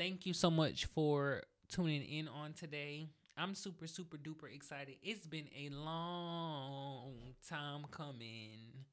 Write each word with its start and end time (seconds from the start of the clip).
Thank 0.00 0.24
you 0.24 0.32
so 0.32 0.50
much 0.50 0.86
for 0.86 1.42
tuning 1.68 2.02
in 2.02 2.26
on 2.26 2.54
today. 2.54 3.10
I'm 3.36 3.54
super, 3.54 3.86
super 3.86 4.16
duper 4.16 4.50
excited. 4.50 4.94
It's 5.02 5.26
been 5.26 5.48
a 5.54 5.68
long 5.68 7.12
time 7.46 7.84
coming. 7.90 8.86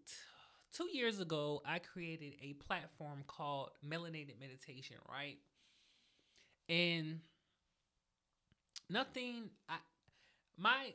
two 0.74 0.88
years 0.92 1.20
ago, 1.20 1.62
I 1.66 1.80
created 1.80 2.36
a 2.42 2.54
platform 2.54 3.24
called 3.28 3.72
Melanated 3.86 4.40
Meditation, 4.40 4.98
right? 5.10 5.38
And 6.70 7.20
nothing 8.90 9.50
I 9.70 9.78
my 10.58 10.94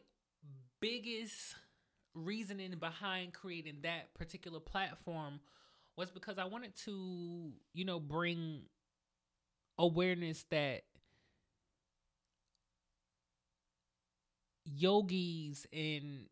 biggest 0.81 1.55
reasoning 2.15 2.75
behind 2.79 3.33
creating 3.33 3.79
that 3.83 4.15
particular 4.15 4.61
platform 4.61 5.41
was 5.97 6.11
because 6.11 6.39
I 6.39 6.45
wanted 6.45 6.75
to, 6.85 7.53
you 7.75 7.85
know, 7.85 8.01
bring 8.01 8.63
awareness 9.79 10.45
that 10.51 10.83
yogis 14.65 15.67
and 15.73 16.27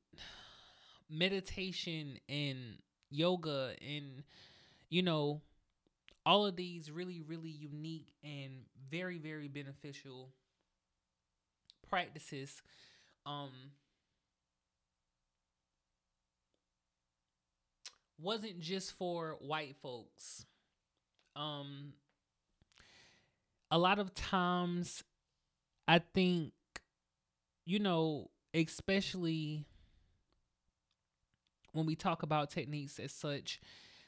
meditation 1.10 2.18
and 2.28 2.58
yoga 3.10 3.72
and 3.80 4.22
you 4.90 5.02
know 5.02 5.40
all 6.26 6.46
of 6.46 6.56
these 6.56 6.90
really 6.90 7.22
really 7.26 7.50
unique 7.50 8.08
and 8.22 8.52
very 8.90 9.18
very 9.18 9.48
beneficial 9.48 10.30
practices 11.88 12.62
um 13.26 13.50
wasn't 18.20 18.58
just 18.58 18.92
for 18.92 19.36
white 19.40 19.76
folks. 19.80 20.44
Um 21.36 21.92
a 23.70 23.78
lot 23.78 23.98
of 23.98 24.14
times 24.14 25.02
i 25.86 25.98
think 25.98 26.52
you 27.66 27.78
know 27.78 28.30
especially 28.54 29.66
when 31.78 31.86
we 31.86 31.96
talk 31.96 32.22
about 32.22 32.50
techniques 32.50 32.98
as 32.98 33.12
such 33.12 33.60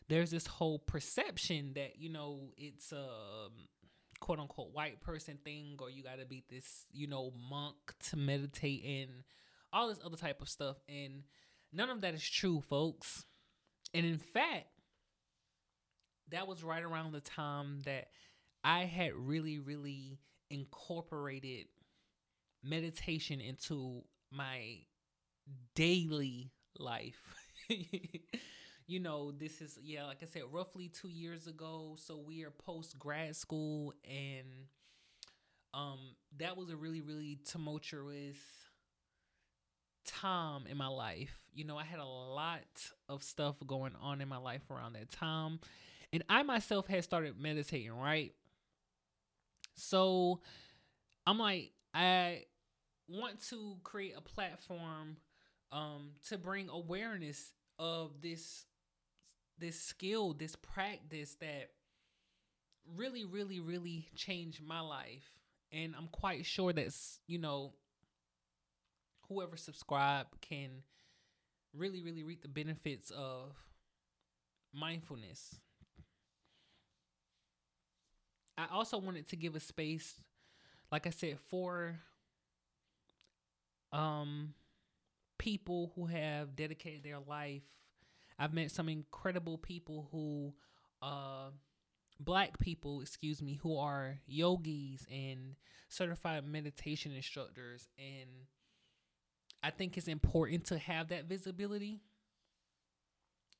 there's 0.08 0.32
this 0.32 0.46
whole 0.46 0.78
perception 0.78 1.72
that 1.74 1.98
you 1.98 2.10
know 2.10 2.50
it's 2.56 2.92
um, 2.92 2.98
a 2.98 4.18
quote 4.18 4.40
unquote 4.40 4.74
white 4.74 5.00
person 5.00 5.38
thing 5.44 5.76
or 5.78 5.88
you 5.88 6.02
got 6.02 6.18
to 6.18 6.26
be 6.26 6.44
this 6.50 6.84
you 6.92 7.06
know 7.06 7.32
monk 7.48 7.76
to 8.10 8.16
meditate 8.16 8.84
and 8.84 9.22
all 9.72 9.88
this 9.88 10.00
other 10.04 10.16
type 10.16 10.42
of 10.42 10.48
stuff. 10.48 10.76
And 10.88 11.22
none 11.72 11.90
of 11.90 12.00
that 12.00 12.12
is 12.12 12.28
true 12.28 12.60
folks. 12.60 13.24
And 13.94 14.04
in 14.04 14.18
fact 14.18 14.66
that 16.30 16.46
was 16.46 16.62
right 16.62 16.82
around 16.82 17.12
the 17.12 17.20
time 17.20 17.80
that 17.84 18.06
i 18.62 18.84
had 18.84 19.12
really 19.14 19.58
really 19.58 20.20
incorporated 20.48 21.66
meditation 22.62 23.40
into 23.40 24.02
my 24.30 24.76
daily 25.74 26.52
life 26.78 27.20
you 28.86 29.00
know, 29.00 29.30
this 29.32 29.60
is 29.60 29.78
yeah, 29.82 30.06
like 30.06 30.22
I 30.22 30.26
said, 30.26 30.42
roughly 30.50 30.88
two 30.88 31.08
years 31.08 31.46
ago. 31.46 31.96
So 31.98 32.18
we 32.18 32.44
are 32.44 32.50
post 32.50 32.98
grad 32.98 33.36
school, 33.36 33.94
and 34.04 34.66
um, 35.72 35.98
that 36.38 36.56
was 36.56 36.70
a 36.70 36.76
really 36.76 37.00
really 37.00 37.38
tumultuous 37.44 38.38
time 40.06 40.66
in 40.68 40.76
my 40.76 40.86
life. 40.88 41.38
You 41.52 41.64
know, 41.64 41.76
I 41.76 41.84
had 41.84 42.00
a 42.00 42.04
lot 42.04 42.60
of 43.08 43.22
stuff 43.22 43.56
going 43.66 43.94
on 44.00 44.20
in 44.20 44.28
my 44.28 44.36
life 44.38 44.62
around 44.70 44.94
that 44.94 45.10
time, 45.10 45.60
and 46.12 46.22
I 46.28 46.42
myself 46.42 46.86
had 46.86 47.04
started 47.04 47.38
meditating. 47.38 47.92
Right, 47.92 48.32
so 49.76 50.40
I'm 51.26 51.38
like, 51.38 51.72
I 51.94 52.44
want 53.08 53.42
to 53.50 53.76
create 53.82 54.14
a 54.16 54.20
platform 54.20 55.16
um 55.72 56.10
to 56.28 56.38
bring 56.38 56.68
awareness 56.68 57.52
of 57.80 58.20
this 58.20 58.66
this 59.58 59.80
skill, 59.80 60.32
this 60.32 60.56
practice 60.56 61.36
that 61.40 61.70
really, 62.96 63.24
really, 63.24 63.60
really 63.60 64.08
changed 64.14 64.62
my 64.62 64.80
life. 64.80 65.28
And 65.72 65.94
I'm 65.96 66.08
quite 66.08 66.46
sure 66.46 66.72
that, 66.72 66.94
you 67.26 67.38
know, 67.38 67.74
whoever 69.28 69.56
subscribe 69.56 70.26
can 70.40 70.70
really, 71.74 72.02
really 72.02 72.22
reap 72.22 72.42
the 72.42 72.48
benefits 72.48 73.10
of 73.10 73.54
mindfulness. 74.72 75.56
I 78.56 78.66
also 78.72 78.98
wanted 78.98 79.28
to 79.28 79.36
give 79.36 79.54
a 79.56 79.60
space, 79.60 80.14
like 80.90 81.06
I 81.06 81.10
said, 81.10 81.38
for 81.48 81.98
um 83.92 84.54
people 85.40 85.90
who 85.96 86.04
have 86.04 86.54
dedicated 86.54 87.02
their 87.02 87.18
life. 87.18 87.62
I've 88.38 88.52
met 88.52 88.70
some 88.70 88.90
incredible 88.90 89.56
people 89.56 90.08
who, 90.12 90.52
uh, 91.00 91.48
black 92.20 92.58
people, 92.58 93.00
excuse 93.00 93.40
me, 93.40 93.54
who 93.54 93.78
are 93.78 94.18
yogis 94.26 95.06
and 95.10 95.56
certified 95.88 96.46
meditation 96.46 97.12
instructors. 97.12 97.88
And 97.98 98.28
I 99.62 99.70
think 99.70 99.96
it's 99.96 100.08
important 100.08 100.66
to 100.66 100.78
have 100.78 101.08
that 101.08 101.24
visibility, 101.24 102.02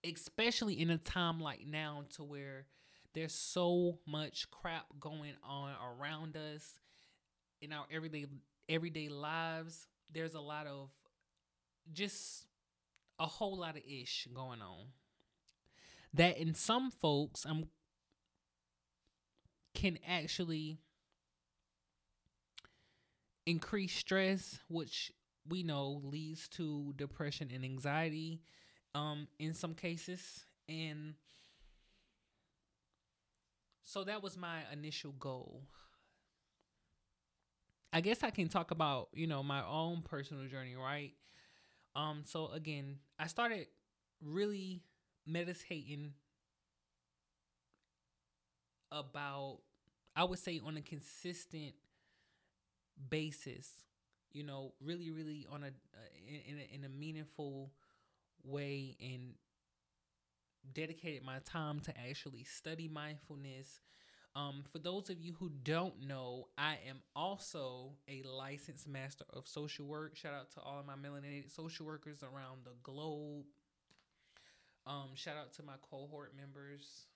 especially 0.04 0.78
in 0.78 0.90
a 0.90 0.98
time 0.98 1.40
like 1.40 1.66
now 1.66 2.04
to 2.16 2.24
where 2.24 2.66
there's 3.14 3.34
so 3.34 4.00
much 4.06 4.50
crap 4.50 4.84
going 5.00 5.32
on 5.42 5.72
around 5.98 6.36
us 6.36 6.78
in 7.62 7.72
our 7.72 7.86
everyday 7.90 8.26
everyday 8.68 9.08
lives. 9.08 9.86
There's 10.12 10.34
a 10.34 10.40
lot 10.40 10.66
of 10.66 10.90
just 11.92 12.46
a 13.18 13.26
whole 13.26 13.58
lot 13.58 13.76
of 13.76 13.82
ish 13.86 14.28
going 14.34 14.62
on. 14.62 14.86
that 16.14 16.38
in 16.38 16.54
some 16.54 16.90
folks 16.90 17.46
um 17.46 17.64
can 19.74 19.98
actually 20.06 20.78
increase 23.46 23.94
stress, 23.94 24.58
which 24.68 25.12
we 25.48 25.62
know 25.62 26.00
leads 26.04 26.48
to 26.48 26.92
depression 26.96 27.50
and 27.52 27.64
anxiety 27.64 28.40
um 28.94 29.26
in 29.38 29.54
some 29.54 29.74
cases 29.74 30.44
and 30.68 31.14
so 33.82 34.04
that 34.04 34.22
was 34.22 34.36
my 34.36 34.60
initial 34.72 35.12
goal 35.12 35.62
i 37.92 38.00
guess 38.00 38.22
i 38.22 38.30
can 38.30 38.48
talk 38.48 38.70
about 38.70 39.08
you 39.12 39.26
know 39.26 39.42
my 39.42 39.64
own 39.66 40.02
personal 40.02 40.46
journey 40.46 40.76
right 40.76 41.12
um 41.94 42.22
so 42.24 42.48
again 42.52 42.96
i 43.18 43.26
started 43.26 43.66
really 44.22 44.82
meditating 45.26 46.12
about 48.92 49.58
i 50.16 50.24
would 50.24 50.38
say 50.38 50.60
on 50.64 50.76
a 50.76 50.82
consistent 50.82 51.74
basis 53.08 53.68
you 54.32 54.42
know 54.42 54.72
really 54.80 55.10
really 55.10 55.46
on 55.50 55.62
a 55.64 55.66
uh, 55.68 55.70
in, 56.28 56.54
in 56.54 56.60
a, 56.60 56.74
in 56.74 56.84
a 56.84 56.88
meaningful 56.88 57.72
way 58.44 58.96
and 59.00 59.34
dedicated 60.72 61.22
my 61.24 61.38
time 61.44 61.80
to 61.80 61.92
actually 61.98 62.44
study 62.44 62.88
mindfulness. 62.88 63.80
Um, 64.36 64.62
for 64.70 64.78
those 64.78 65.10
of 65.10 65.20
you 65.20 65.34
who 65.38 65.50
don't 65.64 66.06
know, 66.06 66.46
I 66.56 66.78
am 66.88 67.00
also 67.16 67.94
a 68.08 68.22
licensed 68.22 68.86
master 68.86 69.24
of 69.30 69.48
social 69.48 69.86
work. 69.86 70.16
Shout 70.16 70.34
out 70.34 70.52
to 70.52 70.60
all 70.60 70.78
of 70.78 70.86
my 70.86 70.94
melanated 70.94 71.50
social 71.54 71.84
workers 71.84 72.22
around 72.22 72.60
the 72.64 72.72
globe. 72.82 73.44
Um, 74.86 75.10
shout 75.14 75.36
out 75.36 75.52
to 75.54 75.62
my 75.64 75.74
cohort 75.90 76.32
members. 76.36 77.06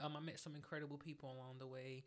Um, 0.00 0.16
I 0.16 0.20
met 0.20 0.40
some 0.40 0.54
incredible 0.54 0.98
people 0.98 1.30
along 1.30 1.56
the 1.58 1.66
way. 1.66 2.04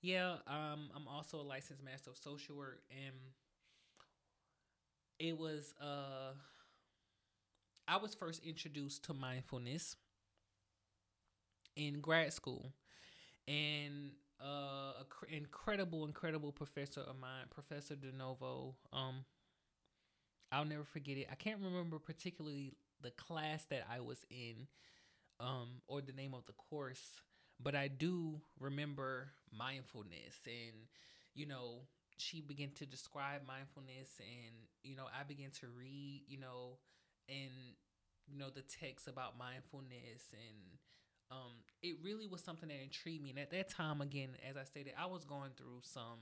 Yeah, 0.00 0.36
um, 0.48 0.90
I'm 0.94 1.06
also 1.08 1.40
a 1.40 1.42
licensed 1.42 1.82
master 1.84 2.10
of 2.10 2.16
social 2.16 2.56
work, 2.56 2.82
and 2.90 3.14
it 5.18 5.38
was 5.38 5.74
uh 5.80 6.32
I 7.86 7.96
was 7.96 8.14
first 8.14 8.44
introduced 8.44 9.04
to 9.04 9.14
mindfulness 9.14 9.96
in 11.76 12.00
grad 12.00 12.32
school, 12.32 12.72
and 13.48 14.12
uh, 14.40 15.00
a 15.00 15.06
cr- 15.08 15.26
incredible, 15.26 16.04
incredible 16.04 16.52
professor 16.52 17.00
of 17.00 17.18
mine, 17.20 17.46
Professor 17.50 17.94
DeNovo. 17.94 18.74
Um, 18.92 19.24
I'll 20.50 20.64
never 20.64 20.84
forget 20.84 21.16
it. 21.16 21.28
I 21.30 21.34
can't 21.34 21.60
remember 21.60 21.98
particularly 21.98 22.74
the 23.00 23.10
class 23.10 23.64
that 23.70 23.84
I 23.90 24.00
was 24.00 24.24
in, 24.30 24.66
um, 25.40 25.80
or 25.88 26.00
the 26.00 26.12
name 26.12 26.34
of 26.34 26.44
the 26.46 26.52
course, 26.52 27.20
but 27.60 27.74
I 27.74 27.88
do 27.88 28.40
remember 28.60 29.28
mindfulness, 29.56 30.40
and 30.46 30.86
you 31.34 31.46
know, 31.46 31.80
she 32.18 32.40
began 32.40 32.70
to 32.76 32.86
describe 32.86 33.42
mindfulness, 33.46 34.10
and 34.20 34.54
you 34.82 34.96
know, 34.96 35.06
I 35.18 35.24
began 35.24 35.50
to 35.60 35.66
read, 35.76 36.22
you 36.28 36.38
know 36.38 36.78
and 37.28 37.76
you 38.26 38.38
know 38.38 38.50
the 38.50 38.62
text 38.62 39.08
about 39.08 39.38
mindfulness 39.38 40.32
and 40.32 40.78
um, 41.32 41.52
it 41.82 41.96
really 42.02 42.26
was 42.26 42.42
something 42.42 42.68
that 42.68 42.82
intrigued 42.82 43.22
me. 43.22 43.30
And 43.30 43.38
at 43.38 43.50
that 43.50 43.70
time, 43.70 44.00
again, 44.00 44.30
as 44.48 44.56
I 44.56 44.64
stated, 44.64 44.92
I 44.98 45.06
was 45.06 45.24
going 45.24 45.50
through 45.56 45.80
some 45.82 46.20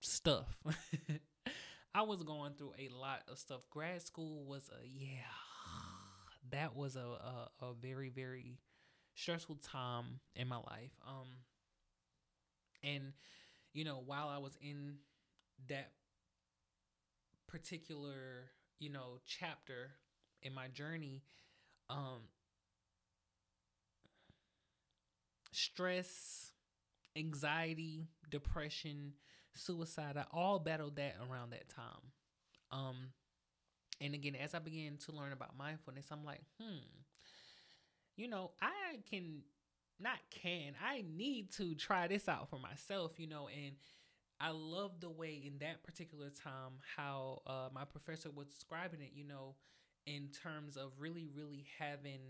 stuff. 0.00 0.46
I 1.94 2.02
was 2.02 2.22
going 2.22 2.52
through 2.54 2.72
a 2.78 2.88
lot 2.88 3.22
of 3.28 3.38
stuff. 3.38 3.68
Grad 3.70 4.02
school 4.02 4.44
was 4.44 4.70
a 4.70 4.86
yeah, 4.86 5.26
that 6.50 6.76
was 6.76 6.96
a 6.96 7.00
a, 7.00 7.48
a 7.60 7.74
very 7.74 8.10
very 8.10 8.58
stressful 9.14 9.56
time 9.56 10.20
in 10.36 10.48
my 10.48 10.56
life. 10.56 10.92
Um, 11.06 11.28
and 12.82 13.12
you 13.72 13.84
know, 13.84 14.02
while 14.04 14.28
I 14.28 14.38
was 14.38 14.56
in 14.60 14.96
that 15.68 15.90
particular 17.46 18.50
you 18.78 18.90
know 18.90 19.18
chapter 19.24 19.92
in 20.42 20.52
my 20.52 20.68
journey 20.68 21.22
um 21.88 22.20
stress 25.54 26.52
anxiety 27.16 28.08
depression 28.30 29.12
suicide 29.54 30.16
i 30.16 30.24
all 30.32 30.58
battled 30.58 30.96
that 30.96 31.14
around 31.30 31.50
that 31.50 31.68
time. 31.68 32.10
Um 32.72 32.96
and 34.00 34.14
again 34.14 34.34
as 34.34 34.54
i 34.54 34.58
began 34.58 34.96
to 34.96 35.12
learn 35.12 35.32
about 35.32 35.56
mindfulness 35.56 36.06
i'm 36.10 36.24
like 36.24 36.40
hmm 36.60 36.78
you 38.16 38.26
know 38.26 38.50
i 38.60 38.98
can 39.08 39.42
not 40.00 40.18
can 40.30 40.72
i 40.84 41.04
need 41.16 41.52
to 41.52 41.76
try 41.76 42.08
this 42.08 42.28
out 42.28 42.48
for 42.50 42.58
myself 42.58 43.12
you 43.18 43.28
know 43.28 43.48
and 43.48 43.76
I 44.40 44.50
love 44.50 45.00
the 45.00 45.10
way 45.10 45.42
in 45.46 45.58
that 45.60 45.82
particular 45.84 46.28
time 46.28 46.72
how 46.96 47.42
uh, 47.46 47.68
my 47.72 47.84
professor 47.84 48.30
was 48.30 48.48
describing 48.48 49.00
it, 49.00 49.12
you 49.14 49.24
know, 49.24 49.54
in 50.06 50.28
terms 50.42 50.76
of 50.76 50.90
really, 50.98 51.28
really 51.34 51.64
having 51.78 52.20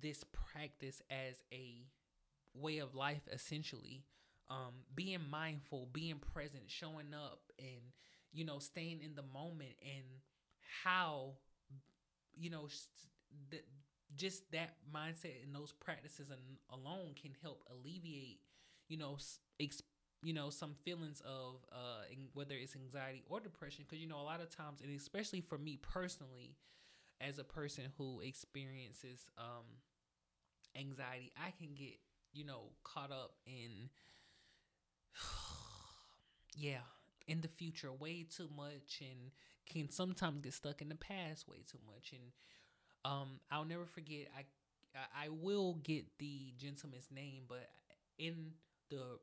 this 0.00 0.24
practice 0.32 1.02
as 1.10 1.42
a 1.52 1.84
way 2.54 2.78
of 2.78 2.94
life, 2.94 3.22
essentially. 3.32 4.04
Um, 4.50 4.74
being 4.94 5.20
mindful, 5.30 5.88
being 5.92 6.18
present, 6.34 6.64
showing 6.66 7.14
up, 7.14 7.40
and, 7.58 7.80
you 8.32 8.44
know, 8.44 8.58
staying 8.58 9.00
in 9.02 9.14
the 9.14 9.22
moment, 9.22 9.74
and 9.82 10.04
how, 10.84 11.34
you 12.36 12.50
know, 12.50 12.66
st- 12.68 13.62
just 14.16 14.50
that 14.52 14.76
mindset 14.94 15.42
and 15.44 15.54
those 15.54 15.72
practices 15.72 16.28
alone 16.72 17.14
can 17.20 17.32
help 17.42 17.62
alleviate, 17.70 18.40
you 18.88 18.96
know, 18.96 19.16
ex- 19.60 19.82
you 20.22 20.34
know 20.34 20.50
some 20.50 20.74
feelings 20.84 21.22
of 21.24 21.64
uh 21.72 22.02
whether 22.34 22.54
it's 22.54 22.76
anxiety 22.76 23.22
or 23.30 23.40
depression 23.40 23.86
because 23.88 24.02
you 24.02 24.06
know 24.06 24.20
a 24.20 24.22
lot 24.22 24.42
of 24.42 24.54
times 24.54 24.82
and 24.82 24.94
especially 24.94 25.40
for 25.40 25.56
me 25.56 25.78
personally 25.80 26.56
as 27.20 27.38
a 27.38 27.44
person 27.44 27.84
who 27.98 28.20
experiences 28.20 29.28
um 29.38 29.64
anxiety 30.76 31.32
i 31.36 31.50
can 31.50 31.74
get 31.74 31.98
you 32.32 32.44
know 32.44 32.70
caught 32.84 33.10
up 33.10 33.34
in 33.46 33.90
yeah 36.56 36.84
in 37.26 37.40
the 37.40 37.48
future 37.48 37.92
way 37.92 38.24
too 38.28 38.48
much 38.56 39.00
and 39.00 39.30
can 39.66 39.90
sometimes 39.90 40.40
get 40.40 40.52
stuck 40.52 40.82
in 40.82 40.88
the 40.88 40.94
past 40.96 41.48
way 41.48 41.58
too 41.70 41.78
much. 41.86 42.12
And 42.12 42.32
um 43.02 43.40
i'll 43.50 43.64
never 43.64 43.86
forget 43.86 44.26
i 44.36 44.44
i 45.24 45.30
will 45.30 45.78
get 45.82 46.04
the 46.18 46.52
gentleman's 46.58 47.08
name 47.10 47.44
but 47.48 47.70
in 48.18 48.50
the 48.90 49.18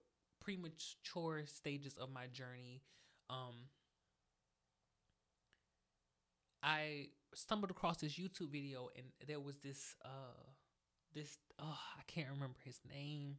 premature 0.48 1.44
stages 1.46 1.98
of 1.98 2.10
my 2.12 2.28
journey, 2.28 2.82
um, 3.30 3.68
I 6.64 7.10
stumbled 7.34 7.70
across 7.70 7.98
this 7.98 8.14
YouTube 8.14 8.50
video 8.52 8.90
and 8.96 9.06
there 9.28 9.40
was 9.40 9.60
this 9.60 9.96
uh 10.04 10.42
this 11.14 11.38
oh 11.60 11.80
I 11.98 12.02
can't 12.08 12.30
remember 12.30 12.58
his 12.64 12.80
name. 12.90 13.38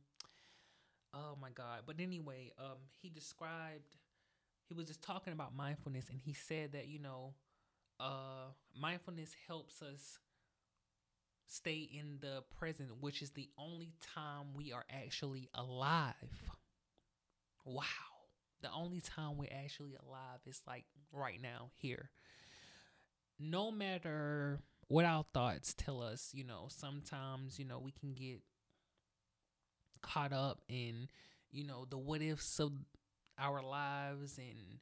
Oh 1.15 1.37
my 1.41 1.51
god. 1.51 1.83
But 1.87 1.97
anyway, 2.01 2.53
um 2.59 2.79
he 3.01 3.09
described 3.09 3.97
he 4.69 4.75
was 4.75 4.87
just 4.87 5.03
talking 5.03 5.33
about 5.33 5.57
mindfulness 5.57 6.09
and 6.11 6.21
he 6.21 6.33
said 6.35 6.73
that, 6.73 6.89
you 6.89 6.99
know, 6.99 7.35
uh 8.01 8.53
mindfulness 8.81 9.35
helps 9.47 9.83
us 9.83 10.19
stay 11.47 11.89
in 11.93 12.19
the 12.21 12.43
present, 12.59 12.91
which 13.01 13.23
is 13.23 13.31
the 13.31 13.49
only 13.59 13.93
time 14.15 14.55
we 14.55 14.73
are 14.73 14.85
actually 14.91 15.49
alive 15.55 16.15
wow, 17.65 17.85
the 18.63 18.71
only 18.73 19.01
time 19.01 19.37
we're 19.37 19.53
actually 19.65 19.95
alive 20.07 20.41
is 20.47 20.61
like 20.67 20.85
right 21.13 21.41
now, 21.41 21.71
here. 21.75 22.11
No 23.39 23.71
matter 23.71 24.61
what 24.89 25.05
our 25.05 25.25
thoughts 25.35 25.75
tell 25.77 26.03
us, 26.03 26.31
you 26.33 26.45
know, 26.45 26.67
sometimes, 26.69 27.59
you 27.59 27.65
know, 27.65 27.79
we 27.79 27.93
can 27.93 28.15
get 28.15 28.41
caught 30.03 30.33
up 30.33 30.61
in, 30.69 31.09
you 31.51 31.65
know, 31.65 31.87
the 31.89 31.99
what 31.99 32.23
ifs 32.23 32.59
of 32.59 32.73
our 33.39 33.63
lives 33.63 34.39
and 34.39 34.81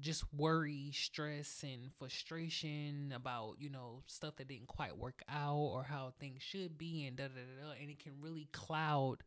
just 0.00 0.24
worry, 0.32 0.90
stress, 0.92 1.62
and 1.62 1.92
frustration 1.98 3.12
about, 3.14 3.54
you 3.58 3.70
know, 3.70 4.02
stuff 4.06 4.36
that 4.36 4.48
didn't 4.48 4.66
quite 4.66 4.96
work 4.96 5.22
out 5.28 5.56
or 5.56 5.84
how 5.84 6.12
things 6.18 6.42
should 6.42 6.76
be 6.76 7.06
and 7.06 7.16
da 7.16 7.24
da 7.24 7.40
da. 7.62 7.72
and 7.80 7.90
it 7.90 7.98
can 8.02 8.12
really 8.20 8.48
cloud, 8.52 9.18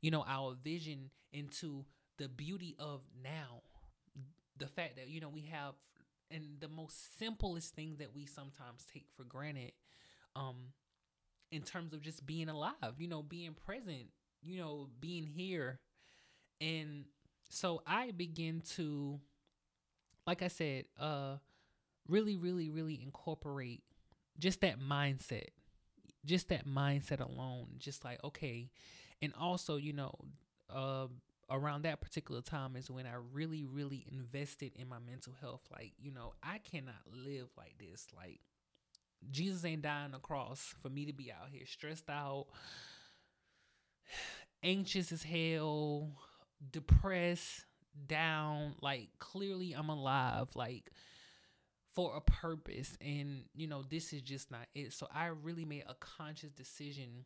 you 0.00 0.10
know, 0.10 0.24
our 0.26 0.54
vision 0.62 1.10
into 1.32 1.84
the 2.18 2.28
beauty 2.28 2.74
of 2.78 3.00
now. 3.22 3.62
The 4.56 4.66
fact 4.66 4.96
that, 4.96 5.08
you 5.08 5.20
know, 5.20 5.28
we 5.28 5.48
have 5.50 5.74
and 6.34 6.60
the 6.60 6.68
most 6.68 7.18
simplest 7.18 7.74
things 7.76 7.98
that 7.98 8.14
we 8.14 8.26
sometimes 8.26 8.84
take 8.92 9.06
for 9.16 9.24
granted 9.24 9.72
um 10.36 10.56
in 11.52 11.62
terms 11.62 11.92
of 11.94 12.02
just 12.02 12.26
being 12.26 12.48
alive, 12.48 12.94
you 12.98 13.08
know, 13.08 13.22
being 13.22 13.54
present, 13.54 14.08
you 14.42 14.58
know, 14.58 14.88
being 15.00 15.24
here. 15.26 15.78
And 16.60 17.04
so 17.50 17.82
I 17.86 18.10
begin 18.10 18.62
to 18.76 19.20
like 20.26 20.42
I 20.42 20.48
said, 20.48 20.86
uh 20.98 21.36
really 22.08 22.36
really 22.36 22.70
really 22.70 23.00
incorporate 23.02 23.82
just 24.38 24.60
that 24.62 24.80
mindset 24.80 25.48
just 26.26 26.48
that 26.50 26.66
mindset 26.66 27.20
alone, 27.20 27.68
just 27.78 28.04
like 28.04 28.22
okay, 28.24 28.70
and 29.22 29.32
also 29.38 29.76
you 29.76 29.92
know, 29.92 30.14
uh, 30.70 31.06
around 31.50 31.82
that 31.82 32.00
particular 32.00 32.40
time 32.40 32.76
is 32.76 32.90
when 32.90 33.06
I 33.06 33.14
really, 33.32 33.64
really 33.64 34.06
invested 34.10 34.72
in 34.76 34.88
my 34.88 34.98
mental 34.98 35.34
health. 35.40 35.62
Like 35.70 35.92
you 35.98 36.10
know, 36.10 36.34
I 36.42 36.58
cannot 36.58 37.02
live 37.12 37.48
like 37.56 37.74
this. 37.78 38.06
Like 38.16 38.40
Jesus 39.30 39.64
ain't 39.64 39.82
dying 39.82 40.06
on 40.06 40.12
the 40.12 40.18
cross 40.18 40.74
for 40.82 40.88
me 40.88 41.06
to 41.06 41.12
be 41.12 41.30
out 41.32 41.48
here 41.50 41.66
stressed 41.66 42.10
out, 42.10 42.46
anxious 44.62 45.12
as 45.12 45.22
hell, 45.22 46.12
depressed, 46.70 47.64
down. 48.06 48.74
Like 48.80 49.08
clearly, 49.18 49.72
I'm 49.72 49.88
alive. 49.88 50.48
Like 50.54 50.90
for 51.94 52.16
a 52.16 52.20
purpose 52.20 52.98
and 53.00 53.44
you 53.54 53.68
know 53.68 53.82
this 53.88 54.12
is 54.12 54.20
just 54.20 54.50
not 54.50 54.66
it 54.74 54.92
so 54.92 55.06
i 55.14 55.26
really 55.26 55.64
made 55.64 55.84
a 55.88 55.94
conscious 55.94 56.50
decision 56.50 57.24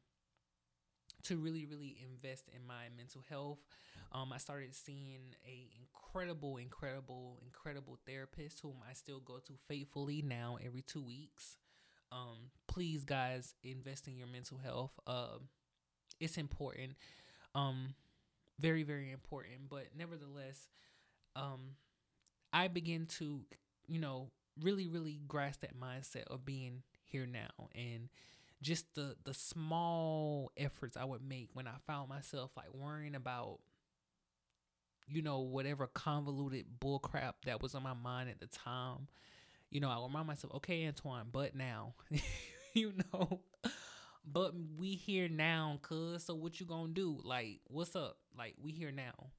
to 1.23 1.37
really 1.37 1.65
really 1.65 1.97
invest 2.13 2.45
in 2.55 2.67
my 2.67 2.85
mental 2.95 3.23
health 3.31 3.59
um, 4.13 4.33
i 4.33 4.39
started 4.39 4.75
seeing 4.75 5.35
a 5.47 5.69
incredible 5.79 6.57
incredible 6.57 7.39
incredible 7.45 7.99
therapist 8.07 8.61
whom 8.61 8.77
i 8.89 8.93
still 8.93 9.21
go 9.21 9.39
to 9.39 9.53
faithfully 9.69 10.23
now 10.23 10.59
every 10.65 10.83
two 10.83 11.03
weeks. 11.03 11.57
Um, 12.11 12.51
please 12.67 13.05
guys 13.05 13.55
invest 13.63 14.09
in 14.09 14.17
your 14.17 14.29
mental 14.29 14.57
health. 14.57 14.93
Uh, 15.07 15.37
it's 16.21 16.39
important. 16.39 16.95
Um, 17.55 17.95
very 18.59 18.83
very 18.83 19.13
important. 19.13 19.69
But 19.69 19.89
nevertheless 19.97 20.69
um, 21.37 21.77
i 22.53 22.67
begin 22.69 23.07
to 23.07 23.43
you 23.87 24.01
know 24.01 24.31
really 24.61 24.89
really 24.89 25.21
grasp 25.29 25.61
that 25.61 25.79
mindset 25.79 26.25
of 26.29 26.45
being 26.45 26.83
here 27.05 27.27
now. 27.27 27.69
And 27.75 28.09
just 28.63 28.95
the 28.95 29.17
the 29.25 29.35
small 29.35 30.51
efforts 30.57 30.97
I 30.97 31.05
would 31.05 31.23
make 31.23 31.51
when 31.53 31.67
I 31.67 31.75
found 31.87 32.09
myself 32.09 32.51
like 32.57 32.73
worrying 32.73 33.15
about 33.15 33.59
you 35.09 35.23
know 35.23 35.41
whatever 35.41 35.87
convoluted 35.87 36.67
bullcrap 36.81 37.35
that 37.47 37.63
was 37.63 37.75
on 37.75 37.83
my 37.83 37.95
mind 37.95 38.29
at 38.31 38.41
the 38.41 38.47
time. 38.47 39.09
You 39.71 39.81
know, 39.81 39.91
I 39.91 40.03
remind 40.03 40.27
myself, 40.27 40.55
okay, 40.57 40.87
Antoine, 40.87 41.29
but 41.33 41.55
now, 41.57 41.95
you 42.75 42.93
know, 43.13 43.41
but 44.25 44.55
we 44.79 44.93
here 44.95 45.29
now, 45.29 45.79
cuz. 45.83 46.25
So 46.25 46.35
what 46.35 46.61
you 46.61 46.67
gonna 46.67 46.93
do? 46.93 47.21
Like, 47.25 47.61
what's 47.69 47.97
up? 47.97 48.19
Like, 48.37 48.55
we 48.63 48.73
here 48.73 48.93
now, 48.93 49.31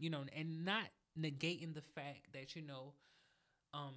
you 0.00 0.10
know, 0.10 0.24
and 0.36 0.64
not 0.64 0.84
negating 1.18 1.74
the 1.74 1.82
fact 1.82 2.32
that 2.34 2.56
you 2.56 2.62
know, 2.62 2.94
um, 3.74 3.94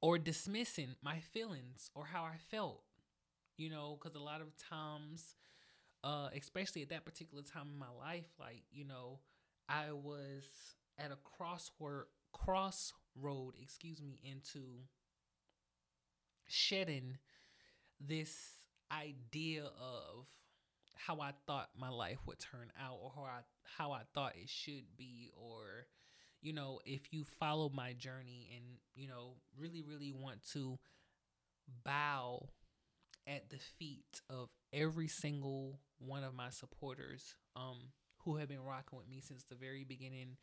or 0.00 0.18
dismissing 0.18 0.96
my 1.02 1.20
feelings 1.20 1.90
or 1.94 2.06
how 2.06 2.24
I 2.24 2.36
felt, 2.50 2.82
you 3.58 3.70
know, 3.70 3.98
because 4.00 4.16
a 4.16 4.22
lot 4.22 4.40
of 4.40 4.48
times, 4.58 5.36
uh, 6.04 6.28
especially 6.36 6.82
at 6.82 6.90
that 6.90 7.04
particular 7.04 7.42
time 7.42 7.68
in 7.72 7.78
my 7.78 7.90
life, 7.98 8.26
like, 8.40 8.64
you 8.72 8.84
know, 8.86 9.20
I 9.68 9.92
was 9.92 10.44
at 10.98 11.10
a 11.10 11.16
crossword 11.16 12.04
crossroad, 12.32 13.54
excuse 13.60 14.00
me, 14.00 14.20
into 14.24 14.84
shedding 16.46 17.18
this 18.00 18.36
idea 18.90 19.64
of 19.64 20.26
how 20.94 21.20
I 21.20 21.32
thought 21.46 21.70
my 21.78 21.88
life 21.88 22.18
would 22.26 22.38
turn 22.38 22.70
out 22.80 22.98
or 23.02 23.12
how 23.14 23.22
I 23.22 23.40
how 23.76 23.92
I 23.92 24.02
thought 24.14 24.34
it 24.36 24.48
should 24.48 24.96
be 24.96 25.30
or 25.34 25.86
you 26.42 26.52
know, 26.52 26.80
if 26.84 27.12
you 27.12 27.24
follow 27.38 27.70
my 27.72 27.92
journey 27.92 28.50
and, 28.54 28.64
you 28.96 29.06
know, 29.06 29.36
really, 29.56 29.80
really 29.80 30.12
want 30.12 30.42
to 30.52 30.76
bow 31.84 32.48
at 33.26 33.48
the 33.48 33.58
feet 33.78 34.20
of 34.28 34.48
every 34.72 35.06
single 35.06 35.78
one 35.98 36.24
of 36.24 36.34
my 36.34 36.50
supporters 36.50 37.36
um, 37.54 37.78
who 38.24 38.36
have 38.36 38.48
been 38.48 38.62
rocking 38.64 38.98
with 38.98 39.08
me 39.08 39.20
since 39.20 39.44
the 39.44 39.54
very 39.54 39.84
beginning, 39.84 40.36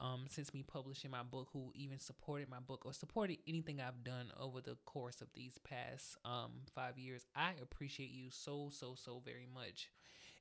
um, 0.00 0.24
since 0.28 0.52
me 0.54 0.62
publishing 0.62 1.10
my 1.10 1.22
book, 1.22 1.48
who 1.52 1.72
even 1.74 1.98
supported 1.98 2.48
my 2.48 2.60
book 2.60 2.84
or 2.84 2.92
supported 2.92 3.38
anything 3.46 3.80
I've 3.80 4.04
done 4.04 4.32
over 4.38 4.60
the 4.60 4.76
course 4.86 5.20
of 5.20 5.28
these 5.34 5.58
past 5.58 6.16
um, 6.24 6.52
five 6.74 6.98
years. 6.98 7.26
I 7.36 7.52
appreciate 7.62 8.10
you 8.10 8.30
so, 8.30 8.70
so, 8.72 8.94
so 8.96 9.22
very 9.24 9.46
much. 9.52 9.90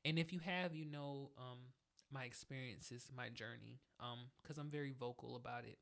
And 0.06 0.18
if 0.18 0.32
you 0.32 0.40
have, 0.40 0.74
you 0.74 0.86
know, 0.86 1.32
um, 1.38 1.60
my 2.12 2.24
experiences, 2.24 3.10
my 3.16 3.30
journey, 3.30 3.80
um, 4.00 4.20
because 4.42 4.58
I'm 4.58 4.70
very 4.70 4.94
vocal 4.98 5.36
about 5.36 5.66
it. 5.66 5.78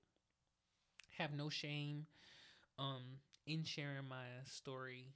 Have 1.17 1.33
no 1.33 1.49
shame, 1.49 2.05
um, 2.77 3.03
in 3.45 3.63
sharing 3.63 4.07
my 4.07 4.25
story. 4.45 5.13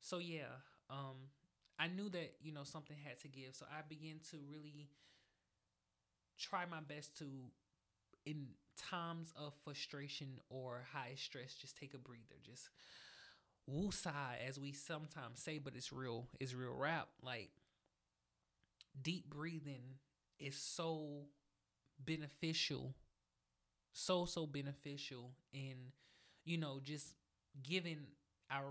So 0.00 0.18
yeah, 0.18 0.62
um, 0.90 1.30
I 1.78 1.88
knew 1.88 2.08
that 2.10 2.34
you 2.42 2.52
know 2.52 2.64
something 2.64 2.96
had 3.02 3.18
to 3.20 3.28
give, 3.28 3.54
so 3.54 3.66
I 3.70 3.82
began 3.88 4.20
to 4.30 4.38
really 4.50 4.90
try 6.38 6.64
my 6.66 6.80
best 6.80 7.18
to, 7.18 7.26
in 8.26 8.46
times 8.76 9.32
of 9.36 9.54
frustration 9.64 10.28
or 10.50 10.84
high 10.92 11.14
stress, 11.16 11.54
just 11.54 11.76
take 11.78 11.94
a 11.94 11.98
breather, 11.98 12.36
just 12.44 12.68
woosah, 13.70 14.36
as 14.46 14.58
we 14.58 14.72
sometimes 14.72 15.40
say, 15.40 15.58
but 15.58 15.74
it's 15.76 15.92
real, 15.92 16.28
it's 16.40 16.54
real 16.54 16.74
rap. 16.74 17.08
Like 17.22 17.50
deep 19.02 19.28
breathing 19.28 19.82
is 20.38 20.56
so 20.56 21.26
beneficial 22.04 22.94
so 23.92 24.24
so 24.24 24.46
beneficial 24.46 25.32
in 25.52 25.76
you 26.44 26.58
know 26.58 26.80
just 26.82 27.14
giving 27.62 27.98
our 28.50 28.66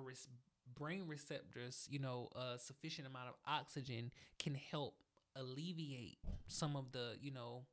brain 0.75 1.03
receptors 1.07 1.87
you 1.89 1.99
know 1.99 2.29
a 2.35 2.59
sufficient 2.59 3.07
amount 3.07 3.29
of 3.29 3.35
oxygen 3.47 4.11
can 4.39 4.55
help 4.55 4.95
alleviate 5.35 6.17
some 6.47 6.75
of 6.75 6.91
the 6.91 7.15
you 7.21 7.31
know 7.31 7.63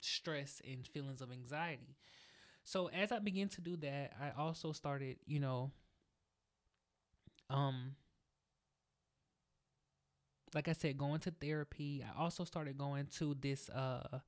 stress 0.00 0.60
and 0.70 0.86
feelings 0.86 1.20
of 1.20 1.32
anxiety 1.32 1.96
so 2.64 2.88
as 2.90 3.12
i 3.12 3.18
began 3.18 3.48
to 3.48 3.60
do 3.60 3.76
that 3.76 4.12
i 4.20 4.30
also 4.40 4.72
started 4.72 5.16
you 5.26 5.40
know 5.40 5.70
um 7.50 7.94
like 10.54 10.68
I 10.68 10.72
said, 10.72 10.96
going 10.98 11.20
to 11.20 11.30
therapy. 11.30 12.04
I 12.04 12.22
also 12.22 12.44
started 12.44 12.78
going 12.78 13.06
to 13.18 13.36
this 13.40 13.68
uh 13.70 14.20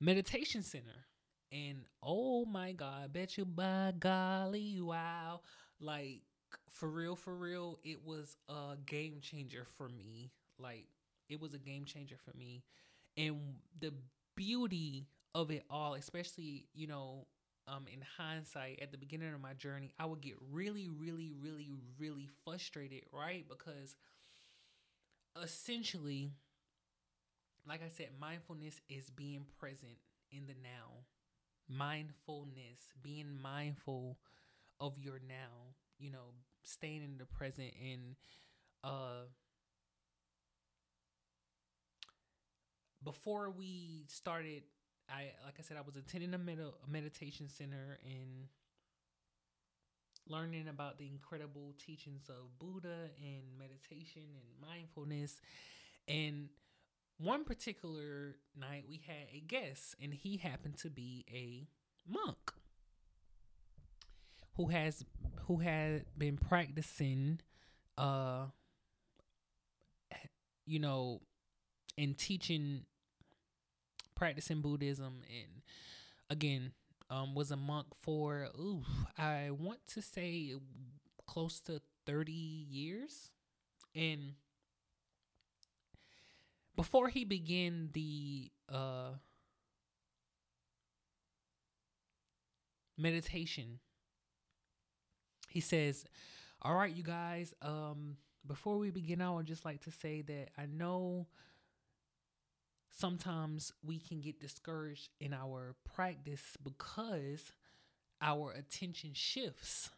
meditation 0.00 0.62
center. 0.62 1.06
And 1.52 1.82
oh 2.02 2.44
my 2.44 2.72
God, 2.72 3.12
bet 3.12 3.38
you 3.38 3.44
by 3.44 3.92
golly, 3.98 4.80
wow. 4.80 5.40
Like 5.80 6.22
for 6.70 6.90
real, 6.90 7.16
for 7.16 7.34
real, 7.34 7.78
it 7.84 8.04
was 8.04 8.36
a 8.48 8.76
game 8.84 9.18
changer 9.20 9.66
for 9.76 9.88
me. 9.88 10.32
Like 10.58 10.86
it 11.28 11.40
was 11.40 11.54
a 11.54 11.58
game 11.58 11.84
changer 11.84 12.16
for 12.24 12.36
me. 12.36 12.62
And 13.16 13.36
the 13.80 13.92
beauty 14.36 15.06
of 15.34 15.50
it 15.50 15.64
all, 15.70 15.94
especially, 15.94 16.66
you 16.74 16.86
know, 16.86 17.26
um, 17.68 17.86
in 17.92 18.00
hindsight, 18.16 18.78
at 18.80 18.92
the 18.92 18.98
beginning 18.98 19.34
of 19.34 19.40
my 19.40 19.54
journey, 19.54 19.92
I 19.98 20.06
would 20.06 20.20
get 20.20 20.34
really, 20.50 20.88
really, 20.88 21.32
really, 21.40 21.70
really 21.98 22.28
frustrated, 22.44 23.02
right? 23.12 23.44
Because 23.48 23.96
essentially, 25.42 26.32
like 27.66 27.82
I 27.82 27.88
said, 27.88 28.08
mindfulness 28.20 28.80
is 28.88 29.10
being 29.10 29.44
present 29.58 29.98
in 30.30 30.46
the 30.46 30.54
now. 30.62 31.04
Mindfulness, 31.68 32.92
being 33.02 33.38
mindful 33.42 34.18
of 34.80 34.98
your 34.98 35.20
now, 35.28 35.74
you 35.98 36.10
know, 36.10 36.34
staying 36.64 37.02
in 37.02 37.18
the 37.18 37.26
present 37.26 37.72
and 37.82 38.16
uh 38.84 39.26
before 43.06 43.50
we 43.50 44.04
started 44.08 44.64
I 45.08 45.30
like 45.44 45.54
I 45.58 45.62
said 45.62 45.76
I 45.76 45.82
was 45.82 45.96
attending 45.96 46.34
a, 46.34 46.38
med- 46.38 46.58
a 46.58 46.90
meditation 46.90 47.48
center 47.48 47.98
and 48.04 48.48
learning 50.28 50.66
about 50.68 50.98
the 50.98 51.06
incredible 51.06 51.72
teachings 51.78 52.28
of 52.28 52.58
Buddha 52.58 53.10
and 53.22 53.44
meditation 53.56 54.22
and 54.22 54.68
mindfulness. 54.68 55.40
And 56.08 56.48
one 57.18 57.44
particular 57.44 58.34
night, 58.58 58.86
we 58.88 59.00
had 59.06 59.28
a 59.32 59.40
guest, 59.40 59.94
and 60.02 60.12
he 60.12 60.36
happened 60.36 60.76
to 60.78 60.90
be 60.90 61.24
a 61.32 61.68
monk 62.10 62.52
who 64.56 64.66
has 64.66 65.04
who 65.46 65.58
had 65.58 66.06
been 66.18 66.36
practicing 66.36 67.38
uh 67.98 68.46
you 70.66 70.78
know 70.78 71.20
and 71.98 72.18
teaching 72.18 72.82
practicing 74.16 74.60
buddhism 74.60 75.22
and 75.28 75.62
again 76.28 76.72
um, 77.10 77.34
was 77.34 77.50
a 77.50 77.56
monk 77.56 77.86
for, 78.02 78.48
ooh, 78.58 78.82
I 79.16 79.50
want 79.50 79.78
to 79.88 80.02
say 80.02 80.54
close 81.26 81.60
to 81.60 81.80
30 82.06 82.32
years. 82.32 83.30
And 83.94 84.34
before 86.74 87.08
he 87.08 87.24
began 87.24 87.90
the 87.92 88.50
uh, 88.68 89.10
meditation, 92.98 93.78
he 95.48 95.60
says, 95.60 96.04
All 96.60 96.74
right, 96.74 96.94
you 96.94 97.02
guys. 97.02 97.54
Um, 97.62 98.16
before 98.46 98.78
we 98.78 98.90
begin, 98.90 99.22
I 99.22 99.30
would 99.30 99.46
just 99.46 99.64
like 99.64 99.82
to 99.82 99.90
say 99.90 100.22
that 100.22 100.50
I 100.58 100.66
know 100.66 101.26
sometimes 102.96 103.72
we 103.84 103.98
can 103.98 104.20
get 104.20 104.40
discouraged 104.40 105.10
in 105.20 105.34
our 105.34 105.74
practice 105.94 106.56
because 106.62 107.52
our 108.22 108.52
attention 108.52 109.10
shifts. 109.12 109.90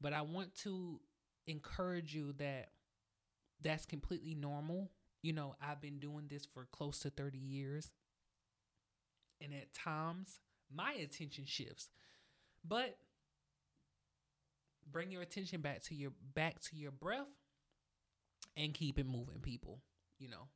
But 0.00 0.12
I 0.12 0.22
want 0.22 0.54
to 0.62 1.00
encourage 1.46 2.14
you 2.14 2.32
that 2.38 2.70
that's 3.62 3.86
completely 3.86 4.34
normal. 4.34 4.90
You 5.22 5.32
know, 5.32 5.54
I've 5.62 5.80
been 5.80 5.98
doing 5.98 6.26
this 6.28 6.44
for 6.44 6.66
close 6.72 6.98
to 7.00 7.10
30 7.10 7.38
years. 7.38 7.90
And 9.40 9.52
at 9.54 9.72
times, 9.72 10.40
my 10.74 10.92
attention 10.92 11.44
shifts. 11.46 11.88
But 12.66 12.96
bring 14.90 15.10
your 15.10 15.22
attention 15.22 15.60
back 15.60 15.82
to 15.84 15.94
your 15.94 16.12
back 16.34 16.60
to 16.62 16.76
your 16.76 16.90
breath 16.90 17.26
and 18.56 18.74
keep 18.74 18.98
it 18.98 19.06
moving, 19.06 19.40
people. 19.40 19.78
You 20.18 20.30
know, 20.30 20.48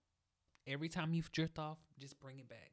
every 0.67 0.89
time 0.89 1.15
you 1.15 1.23
drift 1.33 1.59
off, 1.59 1.79
just 1.99 2.19
bring 2.21 2.39
it 2.39 2.49
back. 2.49 2.73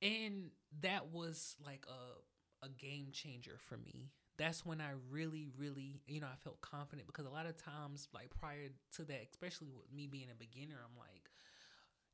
And 0.00 0.50
that 0.80 1.08
was 1.12 1.56
like 1.64 1.86
a 1.88 2.66
a 2.66 2.68
game 2.68 3.08
changer 3.12 3.56
for 3.58 3.76
me. 3.76 4.10
That's 4.38 4.64
when 4.64 4.80
I 4.80 4.90
really, 5.10 5.48
really, 5.58 6.00
you 6.06 6.20
know, 6.20 6.28
I 6.28 6.36
felt 6.42 6.60
confident 6.60 7.06
because 7.06 7.26
a 7.26 7.30
lot 7.30 7.46
of 7.46 7.56
times, 7.56 8.08
like 8.14 8.30
prior 8.38 8.68
to 8.96 9.04
that, 9.04 9.26
especially 9.30 9.68
with 9.68 9.92
me 9.92 10.06
being 10.06 10.28
a 10.30 10.34
beginner, 10.34 10.76
I'm 10.82 10.96
like, 10.98 11.30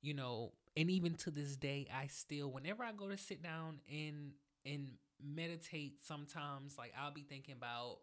you 0.03 0.15
know, 0.15 0.53
and 0.77 0.91
even 0.91 1.15
to 1.17 1.31
this 1.31 1.57
day, 1.57 1.89
I 1.95 2.09
still, 2.09 2.51
whenever 2.51 2.85
I 2.85 2.93
go 2.93 3.09
to 3.09 3.19
sit 3.19 3.43
down 3.43 3.81
and 3.91 4.33
and 4.67 4.93
meditate, 5.23 6.05
sometimes 6.05 6.79
like 6.79 6.93
I'll 7.01 7.13
be 7.13 7.23
thinking 7.29 7.55
about, 7.57 7.99